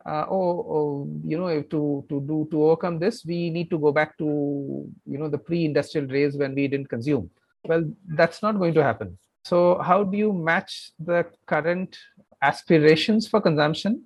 uh, 0.06 0.26
oh, 0.30 0.66
oh, 0.70 1.10
you 1.26 1.38
know, 1.38 1.62
to 1.62 2.06
to 2.10 2.22
do 2.22 2.48
to 2.52 2.64
overcome 2.64 3.00
this, 3.00 3.24
we 3.26 3.50
need 3.50 3.70
to 3.70 3.80
go 3.80 3.92
back 3.92 4.18
to 4.18 4.26
you 5.06 5.18
know 5.18 5.30
the 5.30 5.38
pre-industrial 5.38 6.08
days 6.08 6.36
when 6.36 6.54
we 6.54 6.68
didn't 6.68 6.90
consume. 6.90 7.30
Well, 7.64 7.90
that's 8.08 8.42
not 8.42 8.58
going 8.58 8.74
to 8.74 8.84
happen. 8.84 9.18
So, 9.46 9.80
how 9.80 10.04
do 10.04 10.18
you 10.18 10.34
match 10.34 10.92
the 11.00 11.26
current 11.46 11.98
aspirations 12.42 13.30
for 13.30 13.40
consumption? 13.40 14.04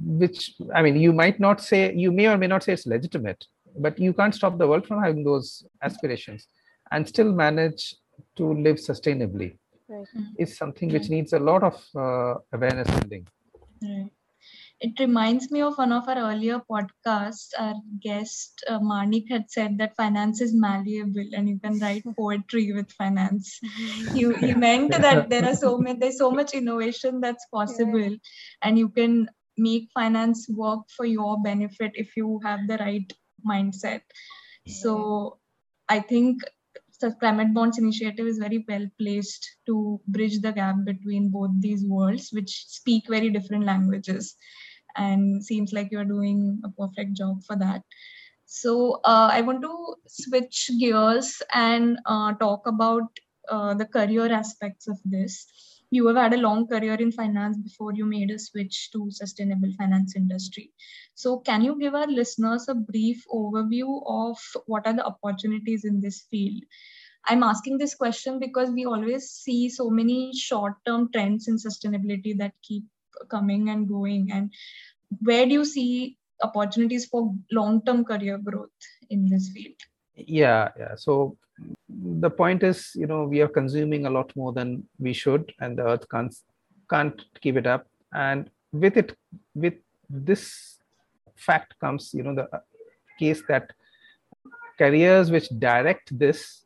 Which 0.00 0.54
I 0.74 0.82
mean, 0.82 0.96
you 0.96 1.12
might 1.12 1.38
not 1.38 1.60
say, 1.60 1.94
you 1.94 2.10
may 2.10 2.26
or 2.26 2.36
may 2.36 2.48
not 2.48 2.64
say 2.64 2.72
it's 2.72 2.86
legitimate, 2.86 3.46
but 3.76 3.98
you 3.98 4.12
can't 4.12 4.34
stop 4.34 4.58
the 4.58 4.66
world 4.66 4.86
from 4.86 5.02
having 5.02 5.22
those 5.22 5.64
aspirations 5.82 6.48
and 6.90 7.06
still 7.06 7.32
manage 7.32 7.94
to 8.36 8.54
live 8.54 8.76
sustainably. 8.76 9.56
Right. 9.88 10.06
Is 10.38 10.56
something 10.56 10.90
which 10.90 11.08
needs 11.08 11.32
a 11.32 11.38
lot 11.38 11.62
of 11.62 11.74
uh, 11.96 12.34
awareness 12.52 12.88
building. 12.90 13.26
Right 13.82 14.10
it 14.80 14.98
reminds 15.00 15.50
me 15.50 15.60
of 15.60 15.76
one 15.76 15.92
of 15.92 16.08
our 16.08 16.18
earlier 16.30 16.60
podcasts. 16.70 17.48
Our 17.58 17.74
guest 18.00 18.64
uh, 18.68 18.78
Manik 18.80 19.24
had 19.28 19.50
said 19.50 19.76
that 19.78 19.96
finance 19.96 20.40
is 20.40 20.54
malleable 20.54 21.26
and 21.32 21.48
you 21.48 21.58
can 21.58 21.78
write 21.80 22.04
poetry 22.16 22.72
with 22.72 22.90
finance. 22.92 23.58
he, 24.14 24.32
he 24.34 24.54
meant 24.54 24.92
that 24.92 25.28
there 25.30 25.44
are 25.44 25.56
so 25.56 25.78
many, 25.78 25.98
there's 25.98 26.18
so 26.18 26.30
much 26.30 26.54
innovation 26.54 27.20
that's 27.20 27.46
possible, 27.52 27.98
yeah. 27.98 28.16
and 28.62 28.78
you 28.78 28.88
can 28.88 29.28
make 29.56 29.88
finance 29.92 30.48
work 30.48 30.88
for 30.96 31.04
your 31.04 31.42
benefit 31.42 31.92
if 31.94 32.16
you 32.16 32.40
have 32.44 32.60
the 32.68 32.76
right 32.76 33.12
mindset. 33.46 34.02
Yeah. 34.64 34.74
So 34.74 35.38
I 35.88 36.00
think 36.00 36.42
the 37.00 37.12
climate 37.20 37.54
bonds 37.54 37.78
initiative 37.78 38.26
is 38.26 38.38
very 38.38 38.64
well 38.68 38.86
placed 38.98 39.48
to 39.66 40.00
bridge 40.08 40.40
the 40.40 40.52
gap 40.52 40.76
between 40.84 41.30
both 41.30 41.50
these 41.60 41.84
worlds 41.86 42.30
which 42.32 42.64
speak 42.68 43.04
very 43.08 43.30
different 43.30 43.64
languages 43.64 44.36
and 44.96 45.44
seems 45.44 45.72
like 45.72 45.88
you're 45.90 46.04
doing 46.04 46.60
a 46.64 46.70
perfect 46.70 47.16
job 47.16 47.42
for 47.44 47.56
that. 47.56 47.82
So 48.46 49.00
uh, 49.04 49.28
I 49.32 49.42
want 49.42 49.62
to 49.62 49.94
switch 50.06 50.70
gears 50.80 51.42
and 51.54 51.98
uh, 52.06 52.32
talk 52.34 52.66
about 52.66 53.04
uh, 53.48 53.74
the 53.74 53.86
career 53.86 54.32
aspects 54.32 54.88
of 54.88 54.98
this. 55.04 55.46
You 55.90 56.06
have 56.08 56.16
had 56.16 56.34
a 56.34 56.38
long 56.38 56.66
career 56.66 56.94
in 56.94 57.12
finance 57.12 57.56
before 57.56 57.94
you 57.94 58.04
made 58.04 58.30
a 58.30 58.38
switch 58.38 58.90
to 58.92 59.10
sustainable 59.10 59.72
finance 59.78 60.16
industry. 60.16 60.72
So 61.14 61.38
can 61.38 61.62
you 61.62 61.78
give 61.78 61.94
our 61.94 62.06
listeners 62.06 62.68
a 62.68 62.74
brief 62.74 63.24
overview 63.32 64.02
of 64.06 64.38
what 64.66 64.86
are 64.86 64.92
the 64.92 65.06
opportunities 65.06 65.84
in 65.84 66.00
this 66.00 66.26
field? 66.30 66.62
I'm 67.26 67.42
asking 67.42 67.78
this 67.78 67.94
question 67.94 68.38
because 68.38 68.70
we 68.70 68.84
always 68.86 69.30
see 69.30 69.68
so 69.68 69.90
many 69.90 70.32
short-term 70.34 71.10
trends 71.12 71.48
in 71.48 71.56
sustainability 71.56 72.36
that 72.38 72.52
keep 72.62 72.84
coming 73.30 73.70
and 73.70 73.88
going 73.88 74.30
and 74.32 74.52
where 75.22 75.46
do 75.46 75.52
you 75.52 75.64
see 75.64 76.16
opportunities 76.42 77.06
for 77.06 77.34
long-term 77.50 78.04
career 78.04 78.38
growth 78.38 78.70
in 79.10 79.28
this 79.28 79.48
field 79.48 79.74
yeah 80.26 80.68
yeah. 80.78 80.94
So 80.96 81.36
the 81.88 82.30
point 82.30 82.62
is 82.62 82.92
you 82.94 83.06
know 83.06 83.24
we 83.24 83.40
are 83.40 83.48
consuming 83.48 84.06
a 84.06 84.10
lot 84.10 84.34
more 84.36 84.52
than 84.52 84.84
we 84.98 85.12
should 85.12 85.52
and 85.60 85.78
the 85.78 85.84
earth 85.84 86.08
can't 86.08 86.34
can't 86.90 87.24
keep 87.40 87.56
it 87.56 87.66
up. 87.66 87.86
And 88.12 88.50
with 88.72 88.96
it 88.96 89.16
with 89.54 89.74
this 90.08 90.78
fact 91.36 91.74
comes 91.80 92.12
you 92.12 92.22
know 92.22 92.34
the 92.34 92.48
case 93.18 93.42
that 93.48 93.72
careers 94.78 95.30
which 95.30 95.48
direct 95.58 96.16
this 96.18 96.64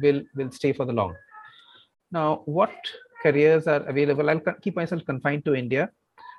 will 0.00 0.22
will 0.34 0.50
stay 0.50 0.72
for 0.72 0.84
the 0.84 0.92
long. 0.92 1.14
Now 2.10 2.42
what 2.44 2.74
careers 3.22 3.66
are 3.66 3.82
available? 3.86 4.28
I'll 4.28 4.40
keep 4.60 4.76
myself 4.76 5.04
confined 5.04 5.44
to 5.44 5.54
india 5.54 5.90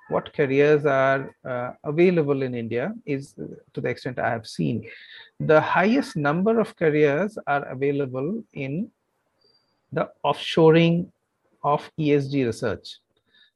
what 0.09 0.33
careers 0.33 0.85
are 0.85 1.35
uh, 1.45 1.71
available 1.83 2.41
in 2.41 2.53
India 2.53 2.93
is 3.05 3.33
to 3.73 3.81
the 3.81 3.89
extent 3.89 4.19
I 4.19 4.29
have 4.29 4.45
seen. 4.45 4.89
The 5.39 5.61
highest 5.61 6.15
number 6.15 6.59
of 6.59 6.75
careers 6.75 7.37
are 7.47 7.65
available 7.65 8.43
in 8.53 8.91
the 9.91 10.09
offshoring 10.25 11.09
of 11.63 11.89
ESG 11.99 12.45
research. 12.45 12.97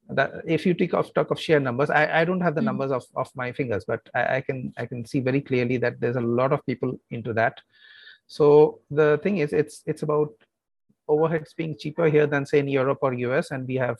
That 0.10 0.32
if 0.46 0.66
you 0.66 0.74
take 0.74 0.94
off 0.94 1.13
talk 1.13 1.32
of 1.32 1.39
share 1.39 1.60
numbers, 1.60 1.89
I, 1.89 2.22
I 2.22 2.25
don't 2.25 2.39
have 2.39 2.56
the 2.56 2.62
mm. 2.62 2.66
numbers 2.66 2.92
of, 2.92 3.04
of 3.16 3.30
my 3.36 3.51
fingers, 3.51 3.84
but 3.86 4.00
I, 4.16 4.38
I 4.38 4.42
can 4.42 4.74
I 4.77 4.86
can 4.86 5.06
see 5.06 5.20
very 5.20 5.42
clearly 5.42 5.75
that 5.77 6.00
there's 6.00 6.16
a 6.16 6.22
lot 6.22 6.54
of 6.54 6.66
people 6.66 6.98
into 7.12 7.34
that. 7.34 7.60
So 8.27 8.80
the 8.89 9.20
thing 9.22 9.39
is, 9.39 9.51
it's 9.51 9.84
it's 9.86 10.04
about 10.04 10.32
overheads 11.10 11.54
being 11.56 11.75
cheaper 11.77 12.08
here 12.08 12.25
than 12.25 12.46
say 12.46 12.60
in 12.60 12.70
Europe 12.70 13.00
or 13.01 13.13
US, 13.13 13.51
and 13.51 13.68
we 13.68 13.75
have 13.75 13.98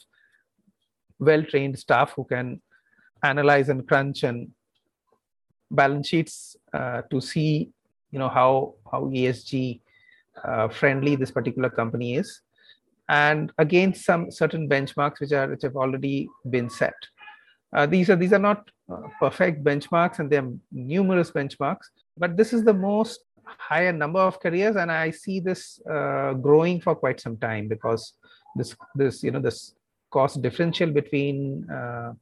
well-trained 1.20 1.78
staff 1.78 2.14
who 2.16 2.24
can 2.24 2.62
analyze 3.24 3.70
and 3.70 3.88
crunch 3.88 4.24
and 4.24 4.52
balance 5.72 6.08
sheets 6.08 6.56
uh, 6.74 7.02
to 7.10 7.20
see 7.20 7.70
you 8.12 8.20
know 8.20 8.30
how 8.30 8.76
how 8.92 9.02
esg 9.06 9.80
uh, 10.44 10.68
friendly 10.68 11.16
this 11.16 11.32
particular 11.32 11.70
company 11.70 12.16
is. 12.16 12.42
And 13.10 13.52
again 13.58 13.94
some 13.94 14.32
certain 14.32 14.70
benchmarks 14.70 15.20
which 15.20 15.32
are 15.32 15.48
which 15.48 15.64
have 15.64 15.76
already 15.76 16.30
been 16.50 16.70
set. 16.70 16.94
Uh, 17.74 17.86
these 17.86 18.10
are 18.10 18.16
these 18.16 18.34
are 18.34 18.40
not 18.40 18.70
uh, 18.92 19.08
perfect 19.20 19.64
benchmarks 19.64 20.20
and 20.20 20.30
there 20.30 20.44
are 20.44 20.52
numerous 20.72 21.32
benchmarks 21.32 21.88
but 22.18 22.38
this 22.38 22.54
is 22.54 22.64
the 22.64 22.74
most 22.74 23.22
higher 23.44 23.92
number 23.92 24.20
of 24.20 24.40
careers 24.40 24.76
and 24.76 24.92
i 24.92 25.10
see 25.10 25.40
this 25.40 25.80
uh, 25.90 26.34
growing 26.34 26.80
for 26.80 26.96
quite 26.96 27.20
some 27.20 27.38
time 27.38 27.68
because 27.68 28.14
this 28.56 28.76
this 28.96 29.24
you 29.24 29.32
know 29.32 29.40
this 29.40 29.76
cost 30.10 30.42
differential 30.42 30.92
between 30.92 31.70
uh, 31.70 32.14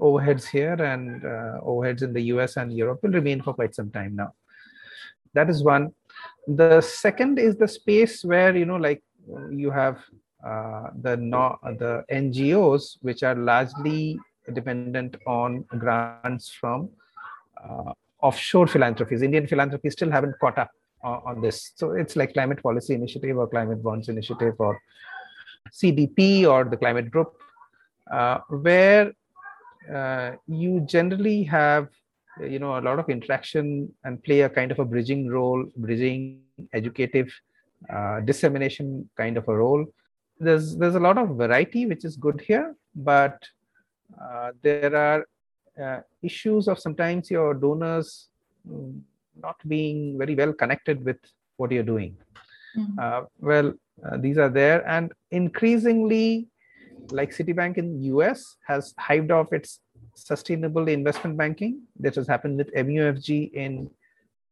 overheads 0.00 0.46
here 0.46 0.74
and 0.74 1.24
uh, 1.24 1.60
overheads 1.64 2.02
in 2.02 2.12
the 2.12 2.22
US 2.34 2.56
and 2.56 2.72
Europe 2.72 3.00
will 3.02 3.12
remain 3.12 3.42
for 3.42 3.54
quite 3.54 3.74
some 3.74 3.90
time 3.90 4.16
now. 4.16 4.34
That 5.34 5.50
is 5.50 5.62
one. 5.62 5.92
The 6.46 6.80
second 6.80 7.38
is 7.38 7.56
the 7.56 7.68
space 7.68 8.24
where, 8.24 8.56
you 8.56 8.64
know, 8.64 8.76
like 8.76 9.02
you 9.50 9.70
have 9.70 9.98
uh, 10.44 10.90
the, 11.00 11.16
no, 11.16 11.58
the 11.78 12.04
NGOs, 12.10 12.98
which 13.02 13.22
are 13.22 13.34
largely 13.34 14.18
dependent 14.52 15.16
on 15.26 15.64
grants 15.78 16.50
from 16.50 16.90
uh, 17.62 17.92
offshore 18.20 18.66
philanthropies. 18.66 19.22
Indian 19.22 19.46
philanthropies 19.46 19.92
still 19.92 20.10
haven't 20.10 20.34
caught 20.38 20.58
up 20.58 20.70
on, 21.02 21.22
on 21.26 21.40
this. 21.40 21.72
So 21.76 21.92
it's 21.92 22.14
like 22.14 22.34
climate 22.34 22.62
policy 22.62 22.94
initiative 22.94 23.36
or 23.38 23.48
climate 23.48 23.82
bonds 23.82 24.08
initiative 24.08 24.54
or 24.58 24.78
CDP 25.72 26.46
or 26.46 26.64
the 26.64 26.76
climate 26.76 27.10
group, 27.10 27.34
uh, 28.12 28.38
where 28.48 29.12
uh, 29.92 30.32
you 30.46 30.80
generally 30.80 31.42
have 31.44 31.88
you 32.40 32.58
know 32.58 32.78
a 32.78 32.82
lot 32.82 32.98
of 32.98 33.08
interaction 33.08 33.92
and 34.04 34.22
play 34.24 34.40
a 34.40 34.48
kind 34.48 34.72
of 34.72 34.78
a 34.78 34.84
bridging 34.84 35.28
role, 35.28 35.64
bridging 35.76 36.40
educative 36.72 37.32
uh, 37.92 38.20
dissemination 38.20 39.08
kind 39.16 39.36
of 39.36 39.48
a 39.48 39.56
role. 39.56 39.84
There's 40.40 40.76
there's 40.76 40.94
a 40.94 41.00
lot 41.00 41.18
of 41.18 41.36
variety 41.36 41.86
which 41.86 42.04
is 42.04 42.16
good 42.16 42.40
here, 42.40 42.74
but 42.94 43.42
uh, 44.20 44.50
there 44.62 44.94
are 44.94 45.26
uh, 45.80 46.00
issues 46.22 46.68
of 46.68 46.78
sometimes 46.78 47.30
your 47.30 47.54
donors 47.54 48.28
mm, 48.68 49.00
not 49.40 49.56
being 49.66 50.18
very 50.18 50.34
well 50.34 50.52
connected 50.52 51.04
with 51.04 51.18
what 51.56 51.70
you're 51.70 51.82
doing. 51.82 52.16
Mm-hmm. 52.76 53.24
well, 53.46 53.72
uh, 54.02 54.16
these 54.16 54.38
are 54.38 54.48
there. 54.48 54.86
And 54.88 55.12
increasingly 55.30 56.48
like 57.10 57.30
citibank 57.30 57.78
in 57.78 58.00
us 58.02 58.56
has 58.66 58.94
hived 58.98 59.30
off 59.30 59.52
its 59.52 59.80
sustainable 60.14 60.88
investment 60.88 61.36
banking 61.36 61.82
that 62.00 62.14
has 62.14 62.26
happened 62.26 62.56
with 62.56 62.72
mufg 62.74 63.52
in 63.52 63.90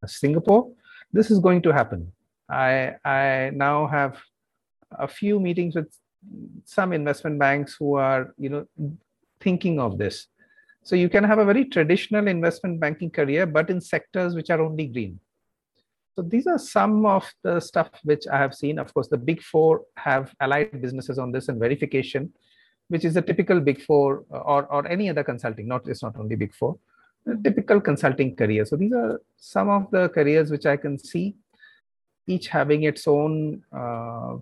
singapore. 0.06 0.70
This 1.12 1.30
is 1.30 1.38
going 1.38 1.62
to 1.62 1.72
happen. 1.72 2.12
I 2.48 2.94
i 3.04 3.50
now 3.54 3.86
have 3.86 4.18
a 4.98 5.08
few 5.08 5.40
meetings 5.40 5.74
with 5.74 5.88
some 6.64 6.92
investment 6.92 7.38
banks 7.38 7.76
who 7.78 7.94
are 7.94 8.34
you 8.38 8.48
know 8.48 8.66
thinking 9.40 9.80
of 9.80 9.98
this. 9.98 10.26
So 10.84 10.96
you 10.96 11.08
can 11.08 11.22
have 11.24 11.38
a 11.38 11.44
very 11.44 11.64
traditional 11.64 12.26
investment 12.26 12.80
banking 12.80 13.10
career 13.10 13.46
but 13.46 13.70
in 13.70 13.80
sectors 13.80 14.34
which 14.34 14.50
are 14.50 14.60
only 14.60 14.86
green 14.86 15.20
so 16.14 16.22
these 16.22 16.46
are 16.46 16.58
some 16.58 17.06
of 17.06 17.32
the 17.42 17.58
stuff 17.60 17.88
which 18.04 18.26
I 18.30 18.36
have 18.36 18.54
seen. 18.54 18.78
Of 18.78 18.92
course, 18.92 19.08
the 19.08 19.16
big 19.16 19.42
four 19.42 19.82
have 19.96 20.34
allied 20.40 20.82
businesses 20.82 21.18
on 21.18 21.32
this 21.32 21.48
and 21.48 21.58
verification, 21.58 22.32
which 22.88 23.04
is 23.04 23.16
a 23.16 23.22
typical 23.22 23.60
big 23.60 23.80
four 23.80 24.24
uh, 24.30 24.38
or, 24.38 24.66
or 24.66 24.86
any 24.86 25.08
other 25.08 25.24
consulting, 25.24 25.66
not 25.66 25.88
it's 25.88 26.02
not 26.02 26.16
only 26.18 26.36
big 26.36 26.54
four, 26.54 26.78
typical 27.42 27.80
consulting 27.80 28.36
career. 28.36 28.66
So 28.66 28.76
these 28.76 28.92
are 28.92 29.20
some 29.38 29.70
of 29.70 29.90
the 29.90 30.10
careers 30.10 30.50
which 30.50 30.66
I 30.66 30.76
can 30.76 30.98
see, 30.98 31.34
each 32.26 32.48
having 32.48 32.82
its 32.82 33.08
own 33.08 33.62
uh, 33.72 34.36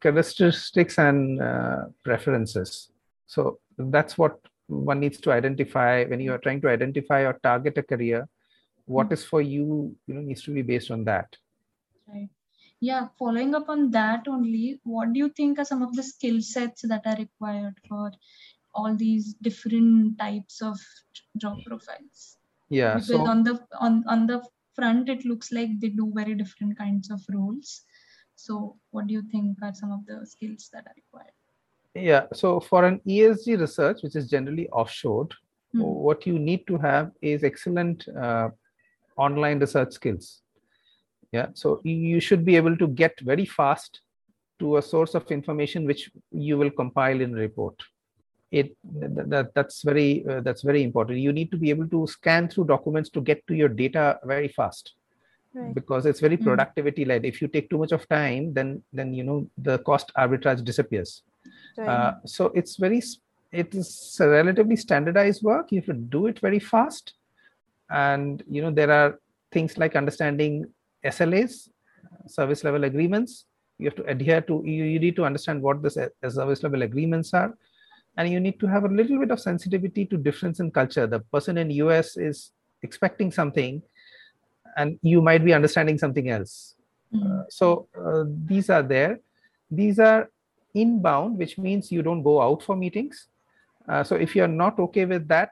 characteristics 0.00 0.98
and 0.98 1.42
uh, 1.42 1.84
preferences. 2.04 2.90
So 3.26 3.58
that's 3.76 4.16
what 4.16 4.38
one 4.66 5.00
needs 5.00 5.20
to 5.20 5.32
identify 5.32 6.04
when 6.04 6.20
you 6.20 6.32
are 6.32 6.38
trying 6.38 6.62
to 6.62 6.68
identify 6.68 7.22
or 7.22 7.38
target 7.42 7.76
a 7.76 7.82
career 7.82 8.28
what 8.96 9.12
is 9.16 9.24
for 9.24 9.40
you 9.40 9.66
you 10.06 10.14
know 10.14 10.20
needs 10.20 10.42
to 10.44 10.54
be 10.58 10.62
based 10.62 10.90
on 10.90 11.04
that. 11.10 11.36
Right. 12.12 12.28
Yeah 12.80 13.08
following 13.18 13.54
up 13.58 13.68
on 13.74 13.90
that 13.96 14.28
only 14.28 14.80
what 14.84 15.12
do 15.12 15.18
you 15.24 15.28
think 15.40 15.58
are 15.58 15.68
some 15.72 15.82
of 15.82 15.94
the 15.98 16.02
skill 16.02 16.40
sets 16.40 16.82
that 16.92 17.02
are 17.06 17.16
required 17.16 17.74
for 17.88 18.10
all 18.74 18.96
these 18.96 19.34
different 19.48 20.18
types 20.18 20.62
of 20.62 20.78
job 21.36 21.62
profiles? 21.66 22.24
Yeah 22.68 22.94
because 22.94 23.08
so 23.08 23.20
on 23.34 23.44
the 23.44 23.54
on 23.80 24.02
on 24.16 24.26
the 24.32 24.42
front 24.74 25.08
it 25.14 25.24
looks 25.24 25.52
like 25.52 25.78
they 25.80 25.90
do 26.00 26.10
very 26.14 26.34
different 26.34 26.76
kinds 26.78 27.10
of 27.10 27.20
roles. 27.36 27.82
So 28.34 28.76
what 28.90 29.06
do 29.06 29.14
you 29.14 29.22
think 29.30 29.58
are 29.62 29.74
some 29.74 29.92
of 29.92 30.04
the 30.06 30.26
skills 30.26 30.68
that 30.72 30.86
are 30.86 30.96
required? 30.96 31.36
Yeah 31.94 32.26
so 32.32 32.58
for 32.58 32.84
an 32.90 33.00
esg 33.06 33.60
research 33.60 34.02
which 34.02 34.16
is 34.16 34.28
generally 34.36 34.68
offshored 34.82 35.32
Hmm. 35.74 35.80
what 35.80 36.26
you 36.26 36.38
need 36.38 36.66
to 36.66 36.76
have 36.76 37.12
is 37.22 37.44
excellent 37.44 38.06
uh, 38.08 38.50
online 39.16 39.58
research 39.58 39.92
skills. 39.92 40.42
Yeah 41.32 41.48
so 41.54 41.80
you- 41.84 42.20
should 42.20 42.44
be 42.44 42.56
able 42.56 42.76
to 42.76 42.86
get 42.86 43.18
very 43.20 43.44
fast 43.46 44.00
to 44.60 44.76
a 44.76 44.82
source 44.82 45.14
of 45.14 45.30
information 45.30 45.86
which 45.86 46.10
you 46.30 46.56
will 46.58 46.70
compile 46.70 47.20
in 47.20 47.32
a 47.36 47.40
report. 47.40 47.74
It 48.50 48.76
that, 49.00 49.28
that 49.30 49.54
that's 49.54 49.82
very 49.82 50.24
uh, 50.28 50.40
that's 50.40 50.62
very 50.62 50.82
important. 50.82 51.18
You 51.18 51.32
need 51.32 51.50
to 51.52 51.56
be 51.56 51.70
able 51.70 51.88
to 51.88 52.06
scan 52.06 52.48
through 52.48 52.66
documents 52.66 53.08
to 53.10 53.20
get 53.20 53.46
to 53.48 53.54
your 53.54 53.68
data 53.68 54.18
very 54.24 54.48
fast. 54.48 54.92
Right. 55.54 55.74
because 55.74 56.06
it's 56.06 56.20
very 56.20 56.36
Mm. 56.38 56.44
productivity 56.44 57.04
led. 57.04 57.26
If 57.30 57.42
you 57.42 57.48
take 57.54 57.68
too 57.70 57.78
much 57.78 57.92
of 57.92 58.08
time 58.08 58.54
then 58.58 58.68
then 58.98 59.12
you 59.12 59.24
know 59.28 59.38
the 59.66 59.74
cost 59.88 60.10
arbitrage 60.22 60.62
disappears. 60.64 61.10
Right. 61.78 61.88
uh, 61.88 62.12
so 62.24 62.46
it's 62.60 62.76
very 62.76 63.00
it 63.62 63.74
is 63.74 63.90
a 64.20 64.28
relatively 64.28 64.76
standardized 64.76 65.42
work. 65.42 65.70
You 65.72 65.80
have 65.80 65.86
to 65.94 65.98
do 66.16 66.26
it 66.30 66.38
very 66.38 66.58
fast 66.58 67.12
and 67.92 68.42
you 68.48 68.62
know 68.62 68.70
there 68.70 68.90
are 68.90 69.20
things 69.52 69.76
like 69.78 69.96
understanding 69.96 70.64
slas 71.10 71.68
service 72.26 72.64
level 72.64 72.84
agreements. 72.84 73.46
You 73.78 73.86
have 73.86 73.96
to 73.96 74.04
adhere 74.04 74.40
to 74.42 74.62
you, 74.64 74.84
you 74.84 74.98
need 74.98 75.16
to 75.16 75.24
understand 75.24 75.62
what 75.62 75.82
the 75.82 76.10
service 76.28 76.62
level 76.62 76.82
agreements 76.82 77.34
are. 77.34 77.56
And 78.16 78.28
you 78.28 78.40
need 78.40 78.60
to 78.60 78.66
have 78.66 78.84
a 78.84 78.88
little 78.88 79.18
bit 79.18 79.30
of 79.30 79.40
sensitivity 79.40 80.04
to 80.06 80.16
difference 80.16 80.60
in 80.60 80.70
culture. 80.70 81.06
The 81.06 81.20
person 81.20 81.58
in 81.58 81.70
us 81.70 82.16
is 82.16 82.52
expecting 82.82 83.32
something 83.32 83.82
and 84.76 84.98
you 85.02 85.22
might 85.22 85.44
be 85.44 85.54
understanding 85.54 85.98
something 85.98 86.28
else. 86.28 86.74
Mm. 87.14 87.40
uh, 87.40 87.44
so 87.48 87.88
uh, 87.98 88.24
these 88.46 88.70
are 88.70 88.82
there. 88.82 89.20
These 89.70 89.98
are 89.98 90.30
inbound 90.74 91.36
which 91.36 91.58
means 91.58 91.92
you 91.92 92.02
don't 92.02 92.22
go 92.22 92.40
out 92.40 92.62
for 92.62 92.76
meetings. 92.76 93.28
Uh, 93.88 94.04
so 94.04 94.16
if 94.16 94.36
you're 94.36 94.48
not 94.48 94.78
okay 94.78 95.04
with 95.04 95.26
that 95.28 95.50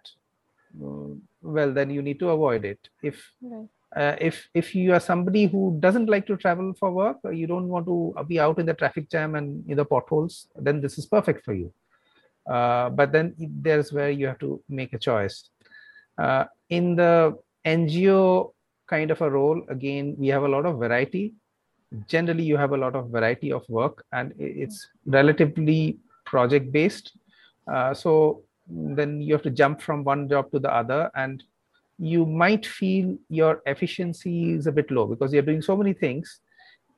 uh, 0.82 1.14
well 1.42 1.72
then 1.72 1.90
you 1.90 2.02
need 2.02 2.18
to 2.20 2.30
avoid 2.30 2.64
it. 2.64 2.88
If 3.02 3.22
Right. 3.40 3.68
uh, 3.96 4.16
if 4.20 4.48
if 4.54 4.74
you 4.74 4.92
are 4.92 5.00
somebody 5.00 5.46
who 5.46 5.76
doesn't 5.80 6.08
like 6.08 6.26
to 6.26 6.36
travel 6.36 6.72
for 6.78 6.90
work 6.92 7.18
or 7.24 7.32
you 7.32 7.46
don't 7.46 7.68
want 7.68 7.86
to 7.86 8.14
be 8.28 8.38
out 8.38 8.58
in 8.58 8.66
the 8.66 8.74
traffic 8.74 9.08
jam 9.10 9.34
and 9.34 9.68
in 9.68 9.76
the 9.76 9.84
potholes 9.84 10.48
then 10.56 10.80
this 10.80 10.98
is 10.98 11.06
perfect 11.06 11.44
for 11.44 11.54
you. 11.54 11.72
Uh, 12.46 12.90
but 12.90 13.12
then 13.12 13.34
there's 13.38 13.92
where 13.92 14.10
you 14.10 14.26
have 14.26 14.38
to 14.38 14.62
make 14.68 14.92
a 14.92 14.98
choice. 14.98 15.50
Uh, 16.18 16.44
in 16.68 16.96
the 16.96 17.36
ngo 17.64 18.52
kind 18.86 19.10
of 19.10 19.20
a 19.20 19.30
role 19.30 19.62
again 19.68 20.14
we 20.18 20.28
have 20.28 20.42
a 20.42 20.48
lot 20.48 20.66
of 20.66 20.78
variety. 20.78 21.34
Generally 22.06 22.44
you 22.44 22.56
have 22.56 22.72
a 22.72 22.76
lot 22.76 22.94
of 22.94 23.10
variety 23.10 23.50
of 23.52 23.68
work 23.68 24.04
and 24.12 24.32
it's 24.38 24.88
relatively 25.06 25.98
project 26.24 26.70
based 26.70 27.12
uh, 27.72 27.92
so 27.94 28.42
then 28.70 29.20
you 29.20 29.34
have 29.34 29.42
to 29.42 29.50
jump 29.50 29.80
from 29.80 30.04
one 30.04 30.28
job 30.28 30.50
to 30.52 30.58
the 30.58 30.72
other 30.72 31.10
and 31.14 31.42
you 31.98 32.24
might 32.24 32.64
feel 32.64 33.16
your 33.28 33.62
efficiency 33.66 34.52
is 34.52 34.66
a 34.66 34.72
bit 34.72 34.90
low 34.90 35.06
because 35.06 35.32
you're 35.32 35.42
doing 35.42 35.62
so 35.62 35.76
many 35.76 35.92
things. 35.92 36.40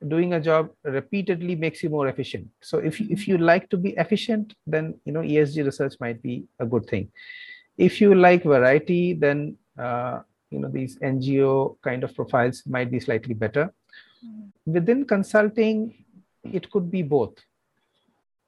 Doing 0.07 0.33
a 0.33 0.39
job 0.39 0.69
repeatedly 0.83 1.55
makes 1.55 1.81
you 1.81 1.89
more 1.89 2.07
efficient. 2.07 2.47
So 2.61 2.77
if 2.77 2.99
you, 2.99 3.07
if 3.09 3.27
you 3.27 3.37
like 3.37 3.69
to 3.69 3.77
be 3.77 3.91
efficient 3.91 4.53
then 4.67 4.99
you 5.05 5.13
know 5.13 5.21
esg 5.21 5.65
research 5.65 5.95
might 5.99 6.21
be 6.21 6.45
a 6.59 6.65
good 6.65 6.85
thing. 6.87 7.11
If 7.77 7.99
you 8.01 8.13
like 8.13 8.43
variety 8.43 9.13
then 9.13 9.57
uh, 9.77 10.19
you 10.49 10.59
know 10.59 10.69
these 10.69 10.97
ngo 10.99 11.77
kind 11.81 12.03
of 12.03 12.13
profiles 12.15 12.63
might 12.65 12.91
be 12.91 12.99
slightly 12.99 13.33
better. 13.33 13.73
Within 14.65 15.05
consulting 15.05 16.05
it 16.43 16.69
could 16.71 16.91
be 16.91 17.01
both 17.01 17.33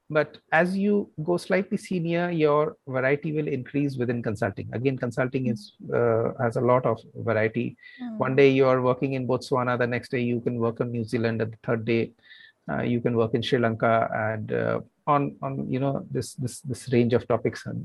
but 0.10 0.38
as 0.52 0.78
you 0.78 1.10
go 1.24 1.36
slightly 1.38 1.78
senior 1.78 2.30
your 2.30 2.78
variety 2.88 3.32
will 3.32 3.48
increase 3.48 3.98
within 3.98 4.22
consulting 4.22 4.68
again 4.74 4.98
consulting 4.98 5.48
is 5.48 5.74
uh, 5.94 6.32
has 6.40 6.58
a 6.58 6.62
lot 6.62 6.86
of 6.86 7.00
variety 7.16 7.76
Mm. 8.02 8.18
one 8.18 8.36
day 8.36 8.50
you 8.50 8.66
are 8.68 8.82
working 8.82 9.14
in 9.14 9.26
botswana 9.28 9.78
the 9.78 9.88
next 9.88 10.12
day 10.12 10.22
you 10.22 10.40
can 10.42 10.60
work 10.66 10.80
in 10.80 10.92
new 10.92 11.04
zealand 11.04 11.42
and 11.42 11.52
the 11.54 11.58
third 11.68 11.86
day 11.86 12.12
uh, 12.72 12.82
you 12.82 13.00
can 13.06 13.16
work 13.22 13.34
in 13.34 13.42
sri 13.42 13.58
lanka 13.66 13.94
and 14.28 14.52
uh, 14.52 14.80
on 15.08 15.36
on 15.42 15.54
you 15.74 15.80
know 15.80 16.06
this 16.12 16.34
this 16.44 16.60
this 16.62 16.84
range 16.96 17.14
of 17.20 17.28
topics 17.28 17.66
and 17.66 17.82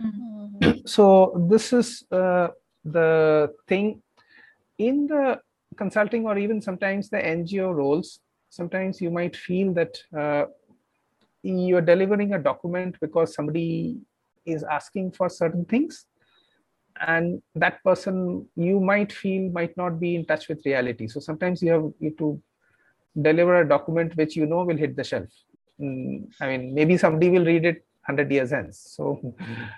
Mm. 0.00 0.18
Mhm. 0.44 0.88
so 0.94 1.04
this 1.52 1.66
is 1.80 1.88
uh, 2.20 2.48
the 2.96 3.10
thing 3.70 3.86
in 4.88 5.06
the 5.06 5.24
consulting 5.82 6.26
or 6.30 6.36
even 6.44 6.60
sometimes 6.68 7.04
the 7.14 7.20
ngo 7.38 7.66
roles 7.80 8.08
sometimes 8.58 9.00
you 9.04 9.10
might 9.18 9.36
feel 9.46 9.68
that 9.78 9.94
uh, 10.22 10.44
you're 11.42 11.80
delivering 11.80 12.34
a 12.34 12.38
document 12.38 12.96
because 13.00 13.34
somebody 13.34 13.98
is 14.44 14.62
asking 14.64 15.12
for 15.12 15.28
certain 15.28 15.64
things 15.64 16.06
and 17.00 17.42
that 17.54 17.82
person 17.84 18.46
you 18.56 18.80
might 18.80 19.12
feel 19.12 19.50
might 19.50 19.76
not 19.76 19.98
be 19.98 20.14
in 20.14 20.24
touch 20.24 20.48
with 20.48 20.64
reality. 20.64 21.08
So 21.08 21.20
sometimes 21.20 21.62
you 21.62 21.70
have 21.72 22.16
to 22.18 22.42
deliver 23.20 23.60
a 23.60 23.68
document 23.68 24.16
which 24.16 24.36
you 24.36 24.46
know 24.46 24.64
will 24.64 24.76
hit 24.76 24.96
the 24.96 25.04
shelf. 25.04 25.28
Mm, 25.80 26.28
i 26.40 26.46
mean 26.48 26.74
maybe 26.74 26.96
somebody 26.96 27.28
will 27.30 27.44
read 27.44 27.64
it 27.64 27.84
100 28.06 28.30
years 28.30 28.50
hence. 28.50 28.78
So 28.96 29.34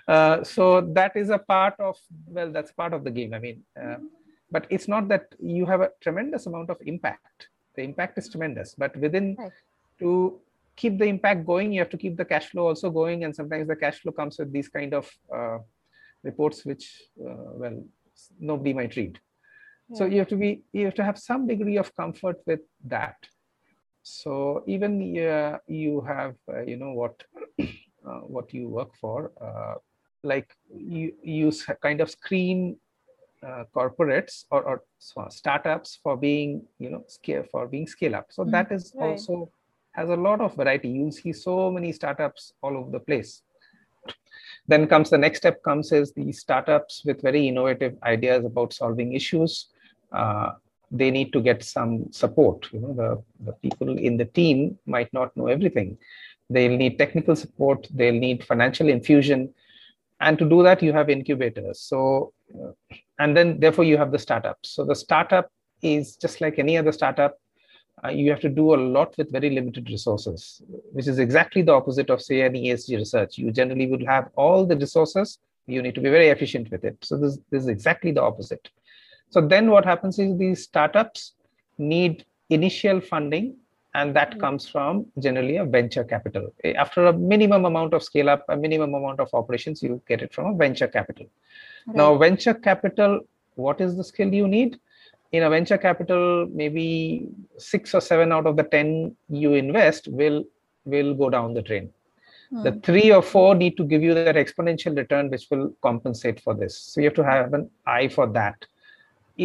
uh, 0.07 0.43
so 0.43 0.81
that 0.81 1.15
is 1.15 1.29
a 1.29 1.39
part 1.39 1.79
of 1.79 1.97
well 2.27 2.51
that's 2.51 2.71
part 2.71 2.93
of 2.93 3.03
the 3.03 3.11
game 3.11 3.33
i 3.33 3.39
mean 3.39 3.63
uh, 3.81 3.97
but 4.51 4.67
it's 4.69 4.87
not 4.87 5.07
that 5.07 5.33
you 5.39 5.65
have 5.65 5.81
a 5.81 5.89
tremendous 6.01 6.45
amount 6.45 6.69
of 6.69 6.77
impact. 6.85 7.47
The 7.75 7.81
impact 7.83 8.17
is 8.17 8.29
tremendous 8.29 8.75
but 8.75 8.95
within 8.97 9.35
Right. 9.39 9.51
to 9.99 10.39
keep 10.75 10.97
the 10.97 11.05
impact 11.05 11.45
going 11.45 11.71
you 11.71 11.79
have 11.79 11.89
to 11.89 11.97
keep 11.97 12.17
the 12.17 12.25
cash 12.25 12.49
flow 12.49 12.67
also 12.67 12.89
going 12.89 13.23
and 13.23 13.35
sometimes 13.35 13.67
the 13.67 13.75
cash 13.75 13.99
flow 13.99 14.11
comes 14.11 14.37
with 14.37 14.51
these 14.51 14.69
kind 14.69 14.93
of 14.93 15.09
uh, 15.33 15.57
reports 16.23 16.65
which 16.65 17.01
uh, 17.21 17.51
well 17.61 17.83
nobody 18.39 18.73
might 18.73 18.95
read. 18.95 19.19
So 19.93 20.05
you 20.05 20.19
have 20.19 20.29
to 20.29 20.35
be 20.35 20.63
you 20.73 20.85
have 20.85 20.95
to 20.95 21.03
have 21.03 21.17
some 21.17 21.47
degree 21.47 21.77
of 21.77 21.95
comfort 21.95 22.41
with 22.45 22.61
that. 22.85 23.17
So 24.01 24.63
even 24.67 24.93
uh, 25.17 25.59
you 25.67 26.01
have 26.01 26.35
uh, 26.51 26.61
you 26.61 26.77
know 26.77 26.91
what 26.91 27.23
uh, 27.59 28.21
what 28.35 28.53
you 28.53 28.67
work 28.67 28.95
for 28.95 29.31
uh, 29.41 29.75
like 30.23 30.49
you 30.75 31.13
use 31.23 31.65
kind 31.81 32.01
of 32.01 32.09
screen 32.09 32.77
uh, 33.45 33.65
corporates 33.75 34.45
or, 34.49 34.63
or 34.63 34.83
startups 35.29 35.99
for 36.01 36.17
being 36.17 36.63
you 36.79 36.89
know 36.89 37.03
scale 37.07 37.43
for 37.51 37.67
being 37.67 37.87
scale 37.87 38.15
up. 38.15 38.27
So 38.31 38.43
Mm, 38.43 38.51
that 38.51 38.71
is 38.71 38.93
right. 38.95 39.09
also 39.09 39.51
has 39.95 40.09
a 40.09 40.15
lot 40.15 40.41
of 40.41 40.55
variety. 40.55 40.89
You'll 40.89 41.11
see 41.11 41.33
so 41.33 41.71
many 41.71 41.91
startups 41.91 42.53
all 42.61 42.77
over 42.77 42.91
the 42.91 42.99
place. 42.99 43.41
Then 44.67 44.87
comes 44.87 45.09
the 45.09 45.17
next 45.17 45.39
step 45.39 45.61
comes 45.63 45.91
is 45.91 46.11
the 46.13 46.31
startups 46.31 47.03
with 47.05 47.21
very 47.21 47.47
innovative 47.47 47.95
ideas 48.03 48.45
about 48.45 48.73
solving 48.73 49.13
issues. 49.13 49.67
Uh, 50.11 50.51
they 50.91 51.11
need 51.11 51.31
to 51.33 51.41
get 51.41 51.63
some 51.63 52.11
support. 52.11 52.67
You 52.71 52.79
know 52.79 52.93
the, 52.93 53.23
the 53.45 53.53
people 53.53 53.97
in 53.97 54.17
the 54.17 54.25
team 54.25 54.77
might 54.85 55.11
not 55.13 55.35
know 55.37 55.47
everything. 55.47 55.97
They'll 56.49 56.77
need 56.77 56.97
technical 56.97 57.35
support. 57.35 57.87
They'll 57.91 58.19
need 58.27 58.43
financial 58.43 58.89
infusion. 58.89 59.53
And 60.19 60.37
to 60.39 60.49
do 60.49 60.63
that 60.63 60.81
you 60.81 60.93
have 60.93 61.09
incubators. 61.09 61.79
So 61.79 62.33
uh, 62.53 62.71
and 63.19 63.35
then 63.37 63.59
therefore 63.59 63.85
you 63.85 63.97
have 63.97 64.11
the 64.11 64.19
startups. 64.19 64.69
So 64.69 64.83
the 64.83 64.95
startup 64.95 65.49
is 65.81 66.15
just 66.15 66.41
like 66.41 66.57
any 66.57 66.77
other 66.77 66.91
startup 66.91 67.37
you 68.09 68.29
have 68.29 68.39
to 68.41 68.49
do 68.49 68.73
a 68.73 68.79
lot 68.95 69.15
with 69.17 69.31
very 69.31 69.49
limited 69.49 69.89
resources 69.89 70.61
which 70.93 71.07
is 71.07 71.19
exactly 71.19 71.61
the 71.61 71.71
opposite 71.71 72.09
of 72.09 72.21
say 72.21 72.41
an 72.41 72.53
esg 72.53 72.95
research. 72.97 73.37
You 73.37 73.51
generally 73.51 73.87
would 73.87 74.03
have 74.03 74.29
all 74.35 74.65
the 74.65 74.75
resources 74.75 75.39
you 75.67 75.81
need 75.81 75.95
to 75.95 76.01
be 76.01 76.09
very 76.09 76.29
efficient 76.29 76.69
with 76.71 76.83
it. 76.83 76.97
So 77.01 77.17
this, 77.17 77.39
this 77.49 77.63
is 77.63 77.67
exactly 77.69 78.11
the 78.11 78.21
opposite. 78.21 78.69
So 79.29 79.41
then 79.41 79.71
what 79.71 79.83
happens 79.85 80.19
is 80.19 80.37
these 80.37 80.63
startups 80.63 81.33
need 81.77 82.25
initial 82.49 83.01
funding 83.01 83.55
and 83.95 84.15
that 84.15 84.31
Mm. 84.35 84.39
comes 84.39 84.67
from 84.67 85.05
generally 85.19 85.57
a 85.57 85.65
venture 85.65 86.03
capital. 86.03 86.53
Eh, 86.63 86.73
after 86.73 87.05
a 87.07 87.13
minimum 87.13 87.65
amount 87.65 87.93
of 87.93 88.03
scale 88.03 88.29
up 88.29 88.43
a 88.49 88.57
minimum 88.57 88.93
amount 88.93 89.19
of 89.19 89.29
operations 89.33 89.81
you 89.81 90.01
get 90.07 90.21
it 90.21 90.33
from 90.33 90.45
a 90.53 90.55
venture 90.55 90.87
capital. 90.87 91.27
Now 91.87 92.15
venture 92.17 92.53
capital 92.53 93.21
what 93.55 93.79
is 93.81 93.95
the 93.95 94.03
skill 94.03 94.33
you 94.33 94.47
need 94.47 94.79
in 95.35 95.43
a 95.43 95.49
venture 95.49 95.77
capital 95.77 96.47
maybe 96.61 97.27
six 97.57 97.93
or 97.93 98.01
seven 98.01 98.31
out 98.31 98.45
of 98.49 98.55
the 98.59 98.63
10 98.63 99.15
you 99.29 99.53
invest 99.53 100.07
will 100.07 100.43
will 100.85 101.13
go 101.21 101.29
down 101.29 101.53
the 101.53 101.65
drain 101.69 101.87
the 102.65 102.71
Mm. 102.71 102.83
three 102.87 103.07
or 103.11 103.21
four 103.33 103.55
need 103.55 103.75
to 103.77 103.83
give 103.91 104.03
you 104.07 104.13
that 104.17 104.37
exponential 104.41 104.95
return 104.95 105.29
which 105.31 105.45
will 105.51 105.65
compensate 105.87 106.39
for 106.45 106.53
this 106.59 106.77
so 106.89 107.01
you 107.01 107.07
have 107.07 107.19
to 107.19 107.23
have 107.29 107.53
an 107.57 107.63
eye 107.97 108.07
for 108.07 108.27
that 108.37 108.67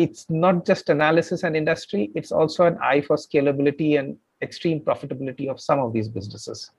it's 0.03 0.23
not 0.45 0.67
just 0.71 0.93
analysis 0.97 1.43
and 1.43 1.57
industry 1.63 2.03
it's 2.15 2.33
also 2.41 2.67
an 2.71 2.77
eye 2.91 3.01
for 3.09 3.17
scalability 3.17 3.91
and 4.01 4.19
extreme 4.49 4.81
profitability 4.89 5.49
of 5.53 5.65
some 5.69 5.81
of 5.87 5.95
these 5.95 6.11
businesses 6.19 6.71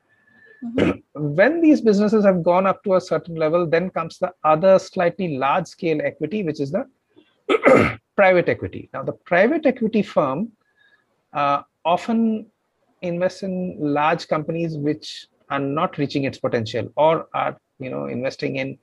Mm-hmm. 0.63 0.99
when 1.35 1.61
these 1.61 1.81
businesses 1.81 2.23
have 2.23 2.43
gone 2.43 2.67
up 2.67 2.83
to 2.83 2.95
a 2.95 3.01
certain 3.01 3.35
level, 3.35 3.67
then 3.67 3.89
comes 3.89 4.19
the 4.19 4.31
other 4.43 4.77
slightly 4.79 5.37
large 5.37 5.67
scale 5.67 6.01
equity, 6.03 6.43
which 6.43 6.59
is 6.59 6.71
the 6.71 6.85
private 8.15 8.49
equity. 8.49 8.89
Now, 8.93 9.03
the 9.03 9.13
private 9.13 9.65
equity 9.65 10.01
firm 10.01 10.51
uh, 11.33 11.61
often 11.85 12.45
invests 13.01 13.43
in 13.43 13.75
large 13.79 14.27
companies 14.27 14.77
which 14.77 15.27
are 15.49 15.59
not 15.59 15.97
reaching 15.97 16.23
its 16.23 16.37
potential 16.37 16.91
or 16.95 17.27
are 17.33 17.57
you 17.79 17.89
know 17.89 18.05
investing 18.05 18.57
in 18.57 18.77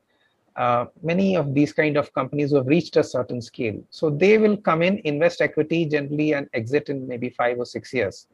uh, 0.56 0.86
many 1.02 1.36
of 1.36 1.54
these 1.54 1.72
kind 1.72 1.96
of 1.96 2.12
companies 2.12 2.50
who 2.50 2.56
have 2.56 2.66
reached 2.66 2.96
a 2.96 3.04
certain 3.04 3.40
scale. 3.40 3.80
So 3.90 4.10
they 4.10 4.38
will 4.38 4.56
come 4.56 4.82
in, 4.82 5.00
invest 5.04 5.40
equity 5.40 5.86
generally, 5.86 6.32
and 6.32 6.48
exit 6.52 6.88
in 6.88 7.06
maybe 7.06 7.30
five 7.30 7.58
or 7.58 7.64
six 7.64 7.94
years, 7.94 8.26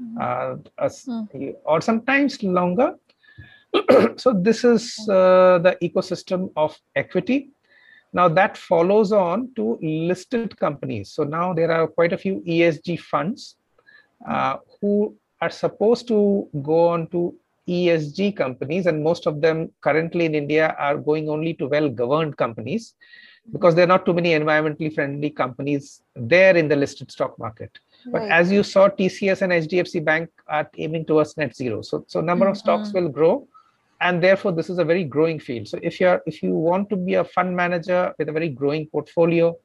mm-hmm. 0.00 0.16
uh, 0.20 0.86
mm. 0.88 1.54
or 1.64 1.80
sometimes 1.80 2.40
longer. 2.44 2.94
so 4.16 4.32
this 4.32 4.62
is 4.62 4.96
uh, 5.08 5.58
the 5.58 5.76
ecosystem 5.82 6.52
of 6.56 6.78
equity. 6.94 7.50
Now 8.12 8.28
that 8.28 8.56
follows 8.56 9.12
on 9.12 9.50
to 9.56 9.78
listed 9.80 10.58
companies. 10.58 11.10
So 11.10 11.24
now 11.24 11.54
there 11.54 11.70
are 11.70 11.86
quite 11.86 12.12
a 12.12 12.18
few 12.18 12.40
ESG 12.46 13.00
funds 13.00 13.56
uh, 14.26 14.58
who 14.80 15.14
are 15.40 15.50
supposed 15.50 16.06
to 16.08 16.48
go 16.62 16.88
on 16.88 17.06
to 17.08 17.34
ESG 17.68 18.36
companies, 18.36 18.86
and 18.86 19.02
most 19.02 19.26
of 19.26 19.40
them 19.40 19.70
currently 19.80 20.24
in 20.26 20.34
India 20.34 20.74
are 20.78 20.96
going 20.96 21.28
only 21.28 21.54
to 21.54 21.68
well 21.68 21.88
governed 21.88 22.36
companies 22.36 22.94
because 23.50 23.74
there 23.74 23.84
are 23.84 23.88
not 23.88 24.06
too 24.06 24.12
many 24.12 24.30
environmentally 24.30 24.94
friendly 24.94 25.30
companies 25.30 26.02
there 26.14 26.56
in 26.56 26.68
the 26.68 26.76
listed 26.76 27.10
stock 27.10 27.38
market. 27.38 27.78
Right. 28.06 28.12
But 28.12 28.30
as 28.30 28.52
you 28.52 28.62
saw, 28.62 28.88
TCS 28.88 29.42
and 29.42 29.52
HDFC 29.52 30.04
Bank 30.04 30.30
are 30.46 30.68
aiming 30.76 31.06
towards 31.06 31.36
net 31.36 31.56
zero. 31.56 31.82
So, 31.82 32.04
so 32.06 32.20
number 32.20 32.46
mm-hmm. 32.46 32.52
of 32.52 32.58
stocks 32.58 32.92
will 32.92 33.08
grow, 33.08 33.46
and 34.02 34.22
therefore 34.22 34.52
this 34.52 34.68
is 34.68 34.78
a 34.78 34.84
very 34.84 35.04
growing 35.04 35.40
field. 35.40 35.68
So 35.68 35.78
if 35.82 36.00
you're 36.00 36.22
if 36.26 36.42
you 36.42 36.52
want 36.54 36.90
to 36.90 36.96
be 36.96 37.14
a 37.14 37.24
fund 37.24 37.56
manager 37.56 38.14
with 38.18 38.28
a 38.28 38.32
very 38.32 38.48
growing 38.48 38.86
portfolio, 38.86 39.56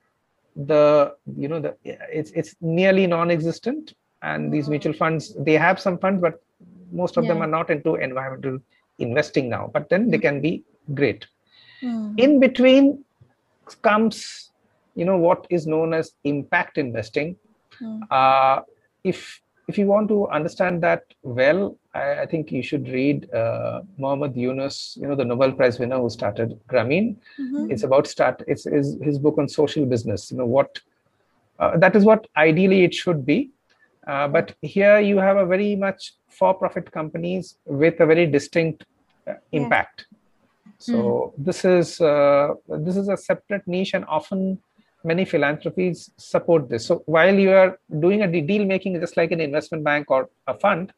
the 0.55 1.13
you 1.35 1.47
know 1.47 1.59
the 1.59 1.75
it's 1.83 2.31
it's 2.31 2.55
nearly 2.61 3.07
non-existent. 3.07 3.93
And 4.23 4.51
these 4.51 4.63
mm-hmm. 4.63 4.71
mutual 4.71 4.93
funds 4.93 5.35
they 5.47 5.53
have 5.53 5.79
some 5.79 5.97
funds, 5.99 6.21
but 6.21 6.41
most 6.91 7.17
of 7.17 7.23
yeah. 7.23 7.33
them 7.33 7.41
are 7.41 7.47
not 7.47 7.69
into 7.69 7.95
environmental 7.95 8.59
investing 8.99 9.49
now 9.49 9.69
but 9.73 9.89
then 9.89 10.09
they 10.09 10.17
hmm. 10.17 10.21
can 10.21 10.41
be 10.41 10.63
great 10.93 11.27
mm. 11.83 12.19
in 12.19 12.39
between 12.39 13.03
comes 13.81 14.51
you 14.95 15.05
know 15.05 15.17
what 15.17 15.45
is 15.49 15.67
known 15.67 15.93
as 15.93 16.13
impact 16.23 16.77
investing 16.77 17.35
mm. 17.81 17.99
uh, 18.09 18.61
if 19.03 19.41
if 19.67 19.77
you 19.77 19.85
want 19.85 20.07
to 20.07 20.27
understand 20.29 20.81
that 20.81 21.03
well 21.21 21.77
i, 22.01 22.21
I 22.23 22.25
think 22.31 22.51
you 22.51 22.63
should 22.69 22.87
read 22.97 23.17
uh, 23.41 23.81
Muhammad 23.97 24.35
Yunus 24.43 24.97
you 25.01 25.07
know 25.07 25.17
the 25.21 25.29
nobel 25.31 25.51
prize 25.59 25.79
winner 25.79 25.99
who 26.03 26.09
started 26.09 26.59
grameen 26.71 27.15
mm-hmm. 27.39 27.71
it's 27.71 27.83
about 27.89 28.07
start 28.15 28.43
it's, 28.47 28.65
it's 28.65 28.89
his 29.09 29.19
book 29.19 29.37
on 29.37 29.47
social 29.61 29.85
business 29.85 30.31
you 30.31 30.37
know 30.37 30.51
what 30.57 30.79
uh, 31.59 31.75
that 31.83 31.95
is 31.95 32.03
what 32.11 32.27
ideally 32.47 32.83
it 32.83 32.93
should 32.93 33.25
be 33.25 33.39
uh, 34.07 34.27
but 34.27 34.55
here 34.61 34.99
you 34.99 35.17
have 35.17 35.37
a 35.37 35.45
very 35.45 35.75
much 35.75 36.13
for-profit 36.29 36.91
companies 36.91 37.57
with 37.65 37.99
a 37.99 38.05
very 38.05 38.25
distinct 38.25 38.85
uh, 39.27 39.33
impact. 39.51 40.05
Yeah. 40.09 40.15
So 40.79 40.93
mm. 40.95 41.45
this 41.45 41.65
is 41.65 41.99
uh, 41.99 42.53
this 42.85 42.95
is 42.95 43.09
a 43.09 43.17
separate 43.17 43.67
niche, 43.67 43.93
and 43.93 44.05
often 44.05 44.59
many 45.03 45.25
philanthropies 45.25 46.11
support 46.17 46.69
this. 46.69 46.85
So 46.85 47.03
while 47.05 47.33
you 47.33 47.51
are 47.51 47.79
doing 47.99 48.21
a 48.21 48.41
deal 48.41 48.65
making, 48.65 48.99
just 48.99 49.17
like 49.17 49.31
an 49.31 49.41
investment 49.41 49.83
bank 49.83 50.09
or 50.09 50.29
a 50.47 50.53
fund, 50.53 50.93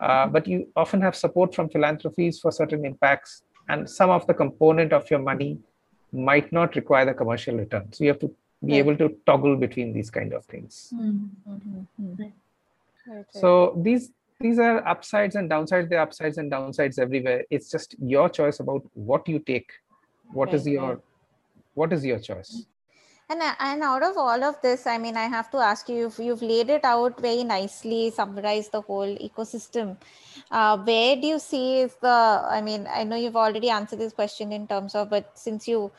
uh, 0.00 0.26
but 0.26 0.46
you 0.46 0.68
often 0.76 1.00
have 1.00 1.14
support 1.14 1.54
from 1.54 1.68
philanthropies 1.68 2.40
for 2.40 2.50
certain 2.50 2.84
impacts, 2.84 3.42
and 3.68 3.88
some 3.88 4.10
of 4.10 4.26
the 4.26 4.34
component 4.34 4.92
of 4.92 5.10
your 5.10 5.20
money 5.20 5.58
might 6.12 6.52
not 6.52 6.74
require 6.74 7.04
the 7.04 7.14
commercial 7.14 7.56
return. 7.56 7.92
So 7.92 8.04
you 8.04 8.08
have 8.10 8.18
to 8.20 8.34
be 8.64 8.76
able 8.78 8.96
to 8.96 9.16
toggle 9.26 9.56
between 9.56 9.92
these 9.92 10.10
kind 10.10 10.32
of 10.32 10.44
things. 10.46 10.92
Mm-hmm. 10.94 12.24
So 13.30 13.74
these 13.82 14.10
these 14.40 14.58
are 14.58 14.86
upsides 14.86 15.36
and 15.36 15.50
downsides. 15.50 15.88
There 15.88 15.98
are 15.98 16.02
upsides 16.02 16.38
and 16.38 16.50
downsides 16.50 16.98
everywhere. 16.98 17.44
It's 17.50 17.70
just 17.70 17.94
your 18.00 18.28
choice 18.28 18.60
about 18.60 18.82
what 18.94 19.28
you 19.28 19.38
take. 19.38 19.70
What 20.32 20.46
right, 20.46 20.54
is 20.54 20.66
your 20.66 21.00
what 21.74 21.92
is 21.92 22.04
your 22.04 22.18
choice? 22.18 22.66
And, 23.30 23.40
and 23.60 23.84
out 23.84 24.02
of 24.02 24.18
all 24.18 24.42
of 24.42 24.60
this, 24.60 24.88
I 24.88 24.98
mean, 24.98 25.16
I 25.16 25.26
have 25.26 25.52
to 25.52 25.58
ask 25.58 25.88
you 25.88 26.08
if 26.08 26.18
you've 26.18 26.42
laid 26.42 26.68
it 26.68 26.84
out 26.84 27.20
very 27.20 27.44
nicely, 27.44 28.10
summarized 28.10 28.72
the 28.72 28.80
whole 28.80 29.16
ecosystem. 29.18 29.96
Uh, 30.50 30.76
where 30.78 31.14
do 31.14 31.28
you 31.28 31.38
see 31.38 31.78
is 31.82 31.94
the, 32.02 32.08
I 32.08 32.60
mean, 32.60 32.88
I 32.92 33.04
know 33.04 33.14
you've 33.14 33.36
already 33.36 33.70
answered 33.70 34.00
this 34.00 34.12
question 34.12 34.50
in 34.50 34.66
terms 34.66 34.96
of, 34.96 35.10
but 35.10 35.30
since 35.38 35.68
you, 35.68 35.92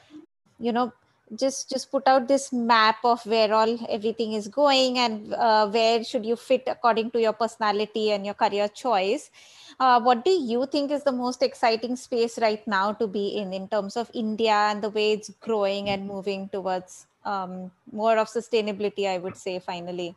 you 0.60 0.74
know, 0.74 0.92
just 1.40 1.70
just 1.70 1.90
put 1.90 2.06
out 2.06 2.28
this 2.28 2.52
map 2.52 2.98
of 3.06 3.26
where 3.26 3.54
all 3.54 3.78
everything 3.88 4.34
is 4.34 4.50
going 4.50 5.00
and 5.00 5.34
uh, 5.34 5.66
where 5.70 6.04
should 6.04 6.26
you 6.26 6.36
fit 6.36 6.64
according 6.68 7.10
to 7.12 7.22
your 7.22 7.32
personality 7.32 8.12
and 8.12 8.26
your 8.26 8.34
career 8.34 8.68
choice 8.68 9.32
uh, 9.80 9.98
what 10.02 10.26
do 10.26 10.32
you 10.32 10.66
think 10.66 10.92
is 10.92 11.06
the 11.06 11.12
most 11.12 11.42
exciting 11.42 11.96
space 11.96 12.38
right 12.40 12.68
now 12.68 12.92
to 12.92 13.08
be 13.08 13.30
in 13.38 13.54
in 13.54 13.66
terms 13.70 13.96
of 13.96 14.12
india 14.14 14.52
and 14.52 14.82
the 14.82 14.90
way 14.90 15.14
it's 15.14 15.30
growing 15.40 15.88
and 15.88 16.06
moving 16.06 16.50
towards 16.50 17.08
um, 17.26 17.72
more 17.92 18.18
of 18.18 18.28
sustainability 18.28 19.08
i 19.08 19.18
would 19.18 19.38
say 19.38 19.60
finally. 19.60 20.16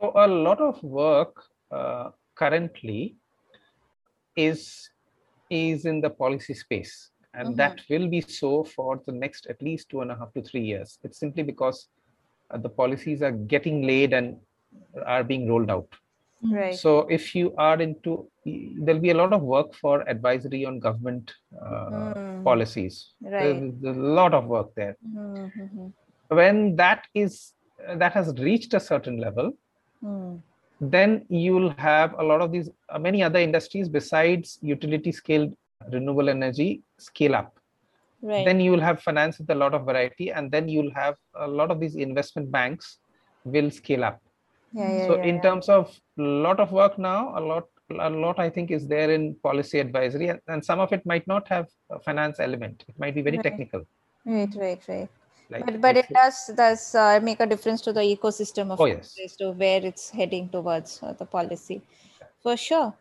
So 0.00 0.12
a 0.16 0.26
lot 0.26 0.60
of 0.60 0.82
work 0.82 1.44
uh, 1.70 2.10
currently 2.34 3.16
is 4.36 4.90
is 5.50 5.84
in 5.84 6.00
the 6.00 6.10
policy 6.10 6.54
space. 6.54 7.10
And 7.34 7.48
mm-hmm. 7.48 7.56
that 7.56 7.80
will 7.88 8.08
be 8.08 8.20
so 8.20 8.64
for 8.64 9.00
the 9.06 9.12
next 9.12 9.46
at 9.46 9.62
least 9.62 9.88
two 9.88 10.00
and 10.00 10.10
a 10.10 10.16
half 10.16 10.32
to 10.34 10.42
three 10.42 10.62
years. 10.62 10.98
It's 11.02 11.18
simply 11.18 11.42
because 11.42 11.88
uh, 12.50 12.58
the 12.58 12.68
policies 12.68 13.22
are 13.22 13.32
getting 13.32 13.82
laid 13.82 14.12
and 14.12 14.36
are 15.06 15.24
being 15.24 15.48
rolled 15.48 15.70
out. 15.70 15.88
Right. 16.42 16.74
So 16.74 17.00
if 17.08 17.34
you 17.34 17.54
are 17.56 17.80
into 17.80 18.28
there'll 18.44 19.00
be 19.00 19.10
a 19.10 19.14
lot 19.14 19.32
of 19.32 19.42
work 19.42 19.74
for 19.74 20.08
advisory 20.08 20.64
on 20.64 20.80
government 20.80 21.32
uh, 21.60 22.14
mm. 22.14 22.44
policies 22.44 23.12
right. 23.22 23.42
There's, 23.42 23.72
there's, 23.80 23.96
a 23.96 24.00
lot 24.00 24.34
of 24.34 24.46
work 24.46 24.74
there 24.74 24.96
mm-hmm. 25.16 25.86
when 26.28 26.76
that 26.76 27.06
is 27.14 27.52
that 27.96 28.12
has 28.12 28.34
reached 28.38 28.74
a 28.74 28.80
certain 28.80 29.18
level 29.18 29.52
mm. 30.04 30.40
then 30.80 31.24
you'll 31.28 31.74
have 31.78 32.14
a 32.18 32.22
lot 32.22 32.40
of 32.40 32.50
these 32.50 32.68
uh, 32.88 32.98
many 32.98 33.22
other 33.22 33.38
industries 33.38 33.88
besides 33.88 34.58
utility 34.60 35.12
scale 35.12 35.52
renewable 35.92 36.28
energy 36.28 36.82
scale 36.98 37.36
up 37.36 37.56
right. 38.22 38.44
then 38.44 38.58
you 38.58 38.72
will 38.72 38.80
have 38.80 39.00
finance 39.00 39.38
with 39.38 39.50
a 39.50 39.54
lot 39.54 39.72
of 39.72 39.84
variety 39.84 40.30
and 40.30 40.50
then 40.50 40.68
you'll 40.68 40.94
have 40.94 41.14
a 41.36 41.46
lot 41.46 41.70
of 41.70 41.78
these 41.78 41.94
investment 41.94 42.50
banks 42.50 42.98
will 43.44 43.70
scale 43.70 44.02
up 44.02 44.20
yeah, 44.72 44.90
yeah, 44.90 45.06
so 45.06 45.16
yeah, 45.16 45.24
in 45.24 45.42
terms 45.42 45.68
of 45.68 45.94
a 46.18 46.22
lot 46.22 46.58
of 46.58 46.72
work 46.72 46.98
now 46.98 47.36
a 47.38 47.40
lot 47.40 47.66
a 48.00 48.10
lot 48.10 48.38
i 48.38 48.48
think 48.48 48.70
is 48.70 48.86
there 48.86 49.10
in 49.10 49.34
policy 49.42 49.78
advisory 49.78 50.28
and, 50.28 50.40
and 50.48 50.64
some 50.64 50.80
of 50.80 50.92
it 50.92 51.04
might 51.06 51.26
not 51.26 51.48
have 51.48 51.66
a 51.90 51.98
finance 52.00 52.40
element 52.40 52.84
it 52.88 52.98
might 52.98 53.14
be 53.14 53.22
very 53.22 53.36
right. 53.36 53.44
technical 53.44 53.84
right 54.24 54.54
right 54.56 54.82
right 54.88 55.08
like, 55.50 55.64
but, 55.66 55.80
but 55.80 55.96
it 55.96 56.08
does 56.08 56.50
does 56.56 56.94
uh, 56.94 57.20
make 57.22 57.40
a 57.40 57.46
difference 57.46 57.80
to 57.82 57.92
the 57.92 58.00
ecosystem 58.00 58.70
of 58.70 58.80
oh, 58.80 58.86
yes. 58.86 59.14
to 59.36 59.50
where 59.52 59.84
it's 59.84 60.08
heading 60.08 60.48
towards 60.48 61.00
uh, 61.02 61.12
the 61.12 61.26
policy 61.26 61.82
for 62.42 62.56
sure 62.56 62.94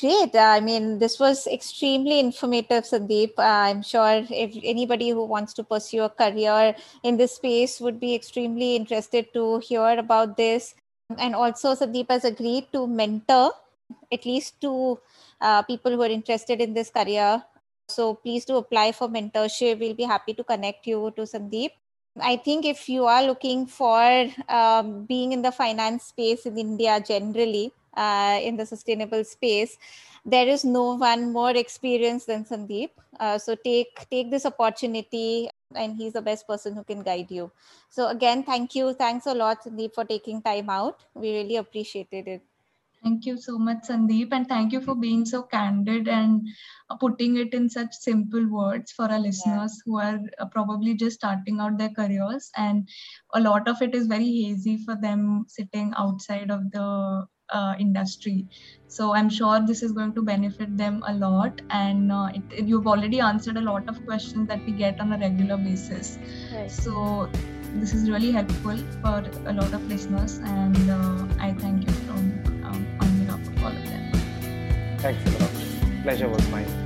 Great. 0.00 0.34
I 0.34 0.60
mean, 0.60 0.98
this 0.98 1.20
was 1.20 1.46
extremely 1.46 2.18
informative, 2.18 2.84
Sandeep. 2.84 3.34
I'm 3.38 3.82
sure 3.82 4.26
if 4.28 4.58
anybody 4.64 5.10
who 5.10 5.24
wants 5.24 5.52
to 5.54 5.62
pursue 5.62 6.02
a 6.02 6.08
career 6.08 6.74
in 7.04 7.16
this 7.16 7.36
space 7.36 7.80
would 7.80 8.00
be 8.00 8.14
extremely 8.14 8.74
interested 8.74 9.32
to 9.34 9.58
hear 9.58 9.98
about 9.98 10.36
this. 10.36 10.74
And 11.18 11.34
also, 11.34 11.74
Sandeep 11.74 12.10
has 12.10 12.24
agreed 12.24 12.72
to 12.72 12.86
mentor 12.86 13.52
at 14.12 14.24
least 14.24 14.60
two 14.60 14.98
uh, 15.40 15.62
people 15.62 15.92
who 15.92 16.02
are 16.02 16.14
interested 16.18 16.60
in 16.60 16.74
this 16.74 16.90
career. 16.90 17.42
So 17.88 18.14
please 18.14 18.44
do 18.44 18.56
apply 18.56 18.92
for 18.92 19.08
mentorship. 19.08 19.78
We'll 19.78 19.94
be 19.94 20.04
happy 20.04 20.34
to 20.34 20.44
connect 20.44 20.86
you 20.86 21.12
to 21.16 21.22
Sandeep. 21.22 21.70
I 22.20 22.36
think 22.36 22.64
if 22.64 22.88
you 22.88 23.06
are 23.06 23.24
looking 23.24 23.66
for 23.66 24.26
um, 24.48 25.04
being 25.04 25.32
in 25.32 25.42
the 25.42 25.50
finance 25.50 26.04
space 26.04 26.46
in 26.46 26.56
India 26.56 27.02
generally, 27.04 27.72
uh, 27.96 28.38
in 28.42 28.56
the 28.56 28.66
sustainable 28.66 29.24
space 29.24 29.78
there 30.24 30.48
is 30.48 30.64
no 30.64 30.94
one 30.94 31.32
more 31.32 31.50
experienced 31.50 32.26
than 32.26 32.44
sandeep 32.44 32.90
uh, 33.20 33.38
so 33.38 33.54
take 33.54 34.06
take 34.10 34.30
this 34.30 34.46
opportunity 34.46 35.48
and 35.74 35.96
he's 35.96 36.12
the 36.12 36.22
best 36.22 36.46
person 36.46 36.74
who 36.74 36.84
can 36.84 37.02
guide 37.02 37.30
you 37.30 37.50
so 37.88 38.08
again 38.08 38.42
thank 38.42 38.74
you 38.74 38.92
thanks 38.94 39.26
a 39.26 39.34
lot 39.34 39.62
sandeep 39.62 39.94
for 39.94 40.04
taking 40.04 40.40
time 40.42 40.70
out 40.70 41.04
we 41.14 41.36
really 41.36 41.56
appreciated 41.56 42.26
it 42.26 42.42
Thank 43.04 43.26
you 43.26 43.36
so 43.36 43.58
much, 43.58 43.82
Sandeep, 43.88 44.28
and 44.32 44.48
thank 44.48 44.72
you 44.72 44.80
for 44.80 44.94
being 44.94 45.26
so 45.26 45.42
candid 45.42 46.08
and 46.08 46.48
putting 47.00 47.36
it 47.36 47.52
in 47.52 47.68
such 47.68 47.92
simple 47.92 48.48
words 48.48 48.92
for 48.92 49.04
our 49.04 49.18
listeners 49.18 49.74
yeah. 49.76 49.82
who 49.84 49.98
are 49.98 50.20
uh, 50.38 50.46
probably 50.46 50.94
just 50.94 51.16
starting 51.16 51.60
out 51.60 51.76
their 51.76 51.90
careers. 51.90 52.50
And 52.56 52.88
a 53.34 53.40
lot 53.40 53.68
of 53.68 53.82
it 53.82 53.94
is 53.94 54.06
very 54.06 54.24
hazy 54.24 54.78
for 54.78 54.96
them 54.96 55.44
sitting 55.48 55.92
outside 55.98 56.50
of 56.50 56.70
the 56.70 57.26
uh, 57.50 57.74
industry. 57.78 58.46
So 58.88 59.14
I'm 59.14 59.28
sure 59.28 59.60
this 59.60 59.82
is 59.82 59.92
going 59.92 60.14
to 60.14 60.22
benefit 60.22 60.74
them 60.78 61.02
a 61.06 61.12
lot. 61.12 61.60
And 61.68 62.10
uh, 62.10 62.30
it, 62.34 62.42
it, 62.50 62.64
you've 62.64 62.86
already 62.86 63.20
answered 63.20 63.58
a 63.58 63.60
lot 63.60 63.86
of 63.86 64.02
questions 64.06 64.48
that 64.48 64.64
we 64.64 64.72
get 64.72 64.98
on 64.98 65.12
a 65.12 65.18
regular 65.18 65.58
basis. 65.58 66.18
Right. 66.54 66.70
So 66.70 67.28
this 67.74 67.92
is 67.92 68.08
really 68.08 68.32
helpful 68.32 68.78
for 69.02 69.22
a 69.46 69.52
lot 69.52 69.74
of 69.74 69.86
listeners. 69.88 70.38
And 70.38 70.90
uh, 70.90 71.26
I 71.38 71.52
thank 71.52 71.86
you 71.86 71.92
from 71.92 72.33
Thanks 75.04 75.22
a 75.26 75.38
lot. 75.38 75.50
Pleasure 76.02 76.28
was 76.30 76.48
mine. 76.48 76.83